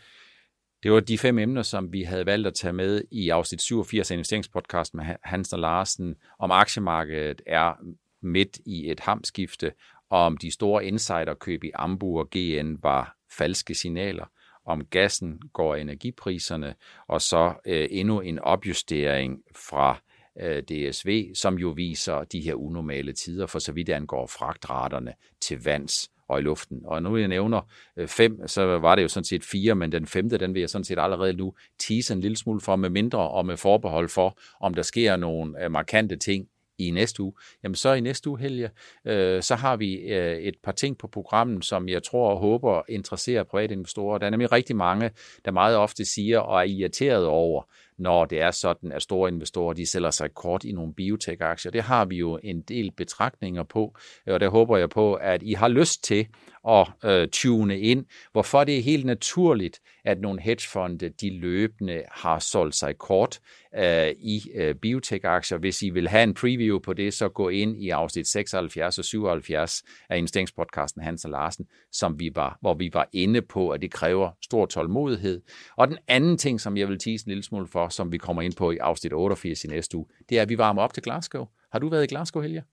Det 0.83 0.91
var 0.91 0.99
de 0.99 1.17
fem 1.17 1.39
emner, 1.39 1.61
som 1.61 1.93
vi 1.93 2.03
havde 2.03 2.25
valgt 2.25 2.47
at 2.47 2.53
tage 2.53 2.73
med 2.73 3.03
i 3.11 3.29
afsnit 3.29 3.61
87 3.61 4.11
af 4.11 4.15
investeringspodcast 4.15 4.93
med 4.93 5.05
Hans 5.23 5.53
og 5.53 5.59
Larsen, 5.59 6.15
om 6.39 6.51
aktiemarkedet 6.51 7.41
er 7.45 7.73
midt 8.21 8.59
i 8.65 8.91
et 8.91 8.99
hamskifte, 8.99 9.71
om 10.09 10.37
de 10.37 10.51
store 10.51 10.85
insiderkøb 10.85 11.63
i 11.63 11.71
Ambu 11.75 12.19
og 12.19 12.29
GN 12.29 12.75
var 12.81 13.15
falske 13.37 13.75
signaler, 13.75 14.25
om 14.65 14.85
gassen 14.85 15.39
går 15.53 15.75
energipriserne, 15.75 16.75
og 17.07 17.21
så 17.21 17.53
øh, 17.65 17.87
endnu 17.91 18.19
en 18.19 18.39
opjustering 18.39 19.39
fra 19.55 20.01
øh, 20.41 20.63
DSV, 20.63 21.35
som 21.35 21.55
jo 21.55 21.69
viser 21.69 22.23
de 22.23 22.41
her 22.41 22.53
unormale 22.53 23.13
tider, 23.13 23.47
for 23.47 23.59
så 23.59 23.71
vidt 23.71 23.89
angår 23.89 24.27
fragtraterne 24.27 25.13
til 25.41 25.63
vands 25.63 26.12
og 26.33 26.39
i 26.39 26.41
luften. 26.41 26.81
Og 26.85 27.03
nu 27.03 27.17
jeg 27.17 27.27
nævner 27.27 27.61
øh, 27.97 28.07
fem, 28.07 28.47
så 28.47 28.65
var 28.65 28.95
det 28.95 29.03
jo 29.03 29.07
sådan 29.07 29.25
set 29.25 29.43
fire, 29.43 29.75
men 29.75 29.91
den 29.91 30.07
femte, 30.07 30.37
den 30.37 30.53
vil 30.53 30.59
jeg 30.59 30.69
sådan 30.69 30.85
set 30.85 30.99
allerede 30.99 31.33
nu 31.33 31.53
tease 31.79 32.13
en 32.13 32.21
lille 32.21 32.37
smule 32.37 32.61
for, 32.61 32.75
med 32.75 32.89
mindre 32.89 33.29
og 33.29 33.45
med 33.45 33.57
forbehold 33.57 34.09
for, 34.09 34.37
om 34.61 34.73
der 34.73 34.81
sker 34.81 35.15
nogle 35.15 35.63
øh, 35.63 35.71
markante 35.71 36.15
ting 36.15 36.47
i 36.77 36.91
næste 36.91 37.23
uge, 37.23 37.33
jamen 37.63 37.75
så 37.75 37.93
i 37.93 37.99
næste 37.99 38.29
uge, 38.29 38.39
Helge, 38.39 38.69
øh, 39.05 39.41
så 39.41 39.55
har 39.55 39.75
vi 39.75 39.93
øh, 39.95 40.37
et 40.37 40.55
par 40.63 40.71
ting 40.71 40.97
på 40.97 41.07
programmet, 41.07 41.65
som 41.65 41.89
jeg 41.89 42.03
tror 42.03 42.29
og 42.29 42.39
håber 42.39 42.81
interesserer 42.89 43.43
private 43.43 43.73
investorer. 43.73 44.17
Der 44.17 44.25
er 44.25 44.29
nemlig 44.29 44.51
rigtig 44.51 44.75
mange, 44.75 45.11
der 45.45 45.51
meget 45.51 45.77
ofte 45.77 46.05
siger 46.05 46.39
og 46.39 46.59
er 46.59 46.63
irriteret 46.63 47.25
over, 47.25 47.63
når 47.97 48.25
det 48.25 48.41
er 48.41 48.51
sådan, 48.51 48.91
at 48.91 49.01
store 49.01 49.29
investorer 49.29 49.73
de 49.73 49.91
sælger 49.91 50.11
sig 50.11 50.33
kort 50.33 50.63
i 50.63 50.71
nogle 50.71 50.93
biotech-aktier. 50.93 51.71
Det 51.71 51.83
har 51.83 52.05
vi 52.05 52.15
jo 52.15 52.39
en 52.43 52.61
del 52.61 52.91
betragtninger 52.91 53.63
på, 53.63 53.95
og 54.27 54.39
der 54.39 54.49
håber 54.49 54.77
jeg 54.77 54.89
på, 54.89 55.13
at 55.13 55.43
I 55.43 55.53
har 55.53 55.67
lyst 55.67 56.03
til 56.03 56.27
at 56.67 56.87
øh, 57.03 57.27
tune 57.27 57.79
ind, 57.79 58.05
hvorfor 58.31 58.63
det 58.63 58.77
er 58.77 58.81
helt 58.81 59.05
naturligt, 59.05 59.79
at 60.05 60.19
nogle 60.19 60.41
hedgefonde 60.41 61.09
de 61.09 61.39
løbende 61.39 62.03
har 62.11 62.39
solgt 62.39 62.75
sig 62.75 62.97
kort 62.97 63.39
øh, 63.77 64.07
i 64.07 64.41
øh, 64.55 64.75
biotech-aktier. 64.75 65.57
Hvis 65.57 65.81
I 65.81 65.89
vil 65.89 66.07
have 66.07 66.23
en 66.23 66.33
preview 66.33 66.79
på 66.79 66.93
det, 66.93 67.13
så 67.13 67.29
gå 67.29 67.49
ind 67.49 67.83
i 67.83 67.89
afsnit 67.89 68.27
76 68.27 68.97
og 68.97 69.05
77 69.05 69.83
af 70.09 70.17
investeringspodcasten 70.17 71.01
Hans 71.01 71.25
og 71.25 71.31
Larsen, 71.31 71.65
som 71.91 72.19
vi 72.19 72.31
var, 72.35 72.57
hvor 72.61 72.73
vi 72.73 72.89
var 72.93 73.09
inde 73.13 73.41
på, 73.41 73.69
at 73.69 73.81
det 73.81 73.91
kræver 73.91 74.31
stor 74.41 74.65
tålmodighed. 74.65 75.41
Og 75.77 75.87
den 75.87 75.97
anden 76.07 76.37
ting, 76.37 76.61
som 76.61 76.77
jeg 76.77 76.87
vil 76.87 76.99
tease 76.99 77.27
en 77.27 77.29
lille 77.29 77.43
smule 77.43 77.67
for, 77.67 77.89
som 77.89 78.11
vi 78.11 78.17
kommer 78.17 78.41
ind 78.41 78.53
på 78.53 78.71
i 78.71 78.77
afsnit 78.77 79.13
88 79.13 79.63
i 79.63 79.67
næste 79.67 79.97
uge, 79.97 80.05
det 80.29 80.37
er, 80.37 80.41
at 80.41 80.49
vi 80.49 80.57
varmer 80.57 80.81
op 80.81 80.93
til 80.93 81.03
Glasgow. 81.03 81.45
Har 81.71 81.79
du 81.79 81.89
været 81.89 82.03
i 82.03 82.07
Glasgow, 82.07 82.41
Helge? 82.41 82.63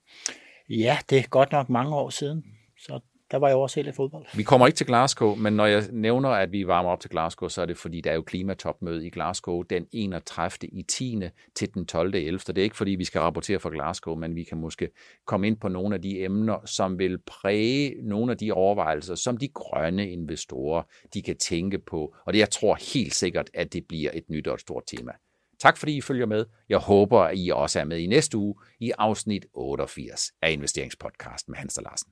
Ja, 0.69 0.97
det 1.09 1.17
er 1.17 1.27
godt 1.29 1.51
nok 1.51 1.69
mange 1.69 1.95
år 1.95 2.09
siden. 2.09 2.43
Så 2.77 2.99
der 3.31 3.37
var 3.37 3.47
jeg 3.47 3.57
også 3.57 3.75
helt 3.75 3.87
i 3.87 3.91
fodbold. 3.91 4.25
Vi 4.35 4.43
kommer 4.43 4.67
ikke 4.67 4.77
til 4.77 4.87
Glasgow, 4.87 5.35
men 5.35 5.53
når 5.53 5.65
jeg 5.65 5.83
nævner, 5.91 6.29
at 6.29 6.51
vi 6.51 6.67
varmer 6.67 6.89
op 6.89 6.99
til 6.99 7.09
Glasgow, 7.09 7.49
så 7.49 7.61
er 7.61 7.65
det 7.65 7.77
fordi, 7.77 8.01
der 8.01 8.11
er 8.11 8.15
jo 8.15 8.21
klimatopmøde 8.21 9.07
i 9.07 9.09
Glasgow 9.09 9.61
den 9.61 9.87
31. 9.91 10.69
i 10.71 10.83
10. 10.83 11.21
til 11.55 11.73
den 11.73 11.85
12. 11.85 12.15
11. 12.15 12.39
Det 12.39 12.57
er 12.57 12.63
ikke 12.63 12.77
fordi, 12.77 12.91
vi 12.91 13.03
skal 13.03 13.21
rapportere 13.21 13.59
fra 13.59 13.69
Glasgow, 13.69 14.15
men 14.15 14.35
vi 14.35 14.43
kan 14.43 14.57
måske 14.57 14.89
komme 15.25 15.47
ind 15.47 15.57
på 15.57 15.67
nogle 15.67 15.95
af 15.95 16.01
de 16.01 16.23
emner, 16.23 16.65
som 16.65 16.99
vil 16.99 17.17
præge 17.17 17.95
nogle 18.03 18.31
af 18.31 18.37
de 18.37 18.51
overvejelser, 18.51 19.15
som 19.15 19.37
de 19.37 19.47
grønne 19.47 20.11
investorer, 20.11 20.83
de 21.13 21.21
kan 21.21 21.37
tænke 21.37 21.79
på. 21.79 22.15
Og 22.25 22.33
det 22.33 22.39
jeg 22.39 22.49
tror 22.49 22.77
helt 22.93 23.13
sikkert, 23.13 23.49
at 23.53 23.73
det 23.73 23.85
bliver 23.87 24.11
et 24.13 24.29
nyt 24.29 24.47
og 24.47 24.53
et 24.53 24.61
stort 24.61 24.83
tema. 24.87 25.11
Tak 25.59 25.77
fordi 25.77 25.97
I 25.97 26.01
følger 26.01 26.25
med. 26.25 26.45
Jeg 26.69 26.77
håber, 26.77 27.19
at 27.19 27.37
I 27.37 27.51
også 27.53 27.79
er 27.79 27.85
med 27.85 27.97
i 27.97 28.07
næste 28.07 28.37
uge 28.37 28.55
i 28.79 28.91
afsnit 28.97 29.45
88 29.53 30.31
af 30.41 30.51
Investeringspodcast 30.51 31.49
med 31.49 31.57
Hans 31.57 31.79
Larsen. 31.83 32.11